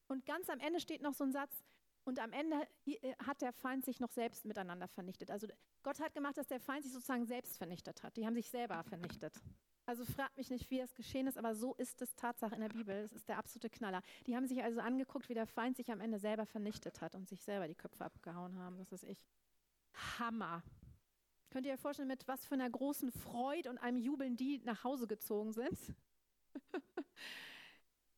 Und 0.08 0.26
ganz 0.26 0.50
am 0.50 0.60
Ende 0.60 0.80
steht 0.80 1.02
noch 1.02 1.14
so 1.14 1.24
ein 1.24 1.32
Satz, 1.32 1.64
und 2.04 2.20
am 2.20 2.34
Ende 2.34 2.68
äh, 2.86 3.14
hat 3.26 3.42
der 3.42 3.54
Feind 3.54 3.86
sich 3.86 4.00
noch 4.00 4.12
selbst 4.12 4.46
miteinander 4.46 4.88
vernichtet. 4.88 5.30
Also 5.30 5.48
Gott 5.84 6.00
hat 6.00 6.14
gemacht, 6.14 6.38
dass 6.38 6.48
der 6.48 6.60
Feind 6.60 6.84
sich 6.84 6.92
sozusagen 6.92 7.26
selbst 7.26 7.58
vernichtet 7.58 8.04
hat. 8.04 8.18
Die 8.18 8.26
haben 8.26 8.34
sich 8.34 8.50
selber 8.50 8.84
vernichtet. 8.84 9.40
Also 9.92 10.06
fragt 10.06 10.38
mich 10.38 10.50
nicht, 10.50 10.72
wie 10.72 10.80
es 10.80 10.96
geschehen 10.96 11.28
ist, 11.28 11.38
aber 11.38 11.54
so 11.54 11.74
ist 11.74 12.02
es 12.02 12.16
Tatsache 12.16 12.56
in 12.56 12.62
der 12.62 12.70
Bibel. 12.70 13.02
Das 13.02 13.12
ist 13.12 13.28
der 13.28 13.38
absolute 13.38 13.70
Knaller. 13.70 14.02
Die 14.26 14.38
haben 14.38 14.48
sich 14.48 14.64
also 14.64 14.80
angeguckt, 14.80 15.28
wie 15.28 15.34
der 15.34 15.46
Feind 15.46 15.76
sich 15.76 15.92
am 15.92 16.00
Ende 16.00 16.18
selber 16.18 16.46
vernichtet 16.46 17.02
hat 17.02 17.14
und 17.14 17.28
sich 17.28 17.44
selber 17.44 17.68
die 17.68 17.76
Köpfe 17.76 18.06
abgehauen 18.06 18.58
haben. 18.58 18.78
Das 18.78 18.94
ist 18.94 19.04
ich. 19.04 19.28
Hammer. 20.18 20.64
Könnt 21.50 21.66
ihr 21.66 21.74
euch 21.74 21.80
vorstellen, 21.82 22.08
mit 22.08 22.26
was 22.26 22.46
für 22.46 22.54
einer 22.54 22.70
großen 22.70 23.12
Freude 23.12 23.70
und 23.70 23.80
einem 23.80 23.98
Jubeln 23.98 24.38
die 24.38 24.62
nach 24.64 24.86
Hause 24.86 25.08
gezogen 25.08 25.52
sind? 25.52 25.78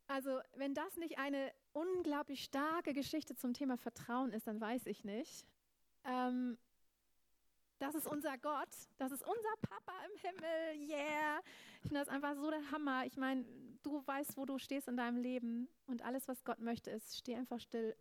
also, 0.05 0.41
wenn 0.53 0.75
das 0.75 0.95
nicht 0.97 1.17
eine 1.17 1.51
unglaublich 1.71 2.43
starke 2.43 2.93
Geschichte 2.93 3.35
zum 3.35 3.55
Thema 3.55 3.77
Vertrauen 3.77 4.31
ist, 4.31 4.45
dann 4.45 4.61
weiß 4.61 4.85
ich 4.85 5.05
nicht. 5.05 5.47
Ähm, 6.03 6.55
das 7.79 7.95
ist 7.95 8.07
unser 8.07 8.37
Gott, 8.37 8.69
das 8.97 9.11
ist 9.11 9.23
unser 9.23 9.55
Papa 9.61 9.93
im 10.05 10.19
Himmel, 10.19 10.89
yeah. 10.89 11.39
Ich 11.81 11.89
finde 11.89 11.99
das 11.99 12.07
einfach 12.07 12.35
so 12.35 12.49
der 12.49 12.71
Hammer. 12.71 13.05
Ich 13.05 13.17
meine, 13.17 13.45
du 13.83 14.05
weißt, 14.05 14.37
wo 14.37 14.45
du 14.45 14.57
stehst 14.57 14.87
in 14.87 14.97
deinem 14.97 15.17
Leben 15.17 15.67
und 15.85 16.03
alles, 16.03 16.27
was 16.27 16.43
Gott 16.43 16.59
möchte, 16.59 16.91
ist, 16.91 17.17
steh 17.17 17.35
einfach 17.35 17.59
still. 17.59 17.95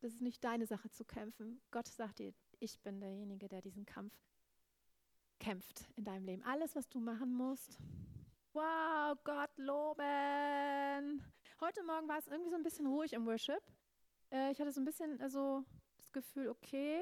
Das 0.00 0.12
ist 0.12 0.20
nicht 0.20 0.42
deine 0.42 0.66
Sache 0.66 0.90
zu 0.90 1.04
kämpfen. 1.04 1.60
Gott 1.70 1.86
sagt 1.86 2.18
dir, 2.18 2.34
ich 2.58 2.80
bin 2.80 3.00
derjenige, 3.00 3.48
der 3.48 3.60
diesen 3.60 3.86
Kampf 3.86 4.14
kämpft 5.38 5.88
in 5.96 6.04
deinem 6.04 6.24
Leben. 6.24 6.42
Alles, 6.42 6.74
was 6.74 6.88
du 6.88 6.98
machen 6.98 7.32
musst, 7.32 7.78
wow, 8.52 9.16
Gott 9.24 9.56
loben. 9.56 11.22
Heute 11.60 11.82
Morgen 11.84 12.08
war 12.08 12.18
es 12.18 12.26
irgendwie 12.26 12.50
so 12.50 12.56
ein 12.56 12.62
bisschen 12.62 12.86
ruhig 12.86 13.12
im 13.12 13.26
Worship. 13.26 13.62
Äh, 14.30 14.52
ich 14.52 14.60
hatte 14.60 14.72
so 14.72 14.80
ein 14.80 14.84
bisschen 14.84 15.20
also 15.20 15.64
das 15.98 16.12
Gefühl, 16.12 16.48
okay. 16.48 17.00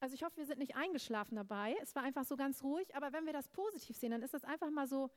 Also 0.00 0.14
ich 0.14 0.22
hoffe, 0.22 0.36
wir 0.36 0.46
sind 0.46 0.58
nicht 0.58 0.76
eingeschlafen 0.76 1.34
dabei. 1.36 1.76
Es 1.82 1.94
war 1.94 2.02
einfach 2.02 2.24
so 2.24 2.36
ganz 2.36 2.62
ruhig. 2.62 2.94
Aber 2.94 3.12
wenn 3.12 3.26
wir 3.26 3.32
das 3.32 3.48
positiv 3.48 3.96
sehen, 3.96 4.12
dann 4.12 4.22
ist 4.22 4.34
das 4.34 4.44
einfach 4.44 4.70
mal 4.70 4.86
so 4.86 5.10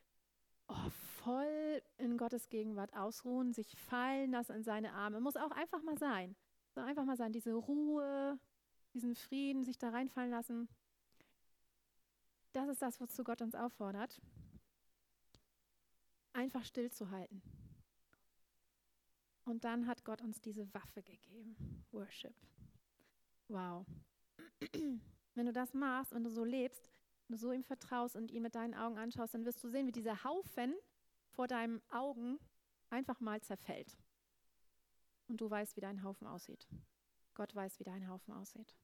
oh, 0.67 0.89
voll 1.23 1.81
in 1.97 2.17
Gottes 2.17 2.49
Gegenwart 2.49 2.95
ausruhen, 2.95 3.53
sich 3.53 3.75
fallen 3.77 4.31
lassen 4.31 4.55
in 4.55 4.63
seine 4.63 4.93
Arme. 4.93 5.21
Muss 5.21 5.37
auch 5.37 5.51
einfach 5.51 5.83
mal 5.83 5.97
sein. 5.97 6.35
So 6.73 6.81
einfach 6.81 7.05
mal 7.05 7.17
sein, 7.17 7.31
diese 7.31 7.53
Ruhe, 7.53 8.39
diesen 8.93 9.15
Frieden, 9.15 9.63
sich 9.63 9.77
da 9.77 9.89
reinfallen 9.89 10.31
lassen. 10.31 10.67
Das 12.53 12.67
ist 12.69 12.81
das, 12.81 12.99
wozu 12.99 13.23
Gott 13.23 13.41
uns 13.41 13.55
auffordert 13.55 14.19
einfach 16.33 16.63
stillzuhalten. 16.65 17.41
Und 19.43 19.63
dann 19.63 19.87
hat 19.87 20.03
Gott 20.03 20.21
uns 20.21 20.39
diese 20.41 20.71
Waffe 20.73 21.01
gegeben, 21.03 21.83
Worship. 21.91 22.35
Wow. 23.47 23.85
Wenn 25.35 25.45
du 25.45 25.53
das 25.53 25.73
machst 25.73 26.13
und 26.13 26.23
du 26.23 26.29
so 26.29 26.43
lebst, 26.43 26.89
wenn 27.27 27.35
du 27.35 27.41
so 27.41 27.51
ihm 27.51 27.63
vertraust 27.63 28.15
und 28.15 28.31
ihn 28.31 28.43
mit 28.43 28.55
deinen 28.55 28.73
Augen 28.73 28.97
anschaust, 28.97 29.33
dann 29.33 29.45
wirst 29.45 29.63
du 29.63 29.69
sehen, 29.69 29.87
wie 29.87 29.91
dieser 29.91 30.23
Haufen 30.23 30.75
vor 31.29 31.47
deinen 31.47 31.81
Augen 31.89 32.39
einfach 32.89 33.19
mal 33.21 33.41
zerfällt. 33.41 33.97
Und 35.27 35.39
du 35.39 35.49
weißt, 35.49 35.77
wie 35.77 35.81
dein 35.81 36.03
Haufen 36.03 36.27
aussieht. 36.27 36.67
Gott 37.33 37.55
weiß, 37.55 37.79
wie 37.79 37.85
dein 37.85 38.09
Haufen 38.09 38.33
aussieht. 38.33 38.75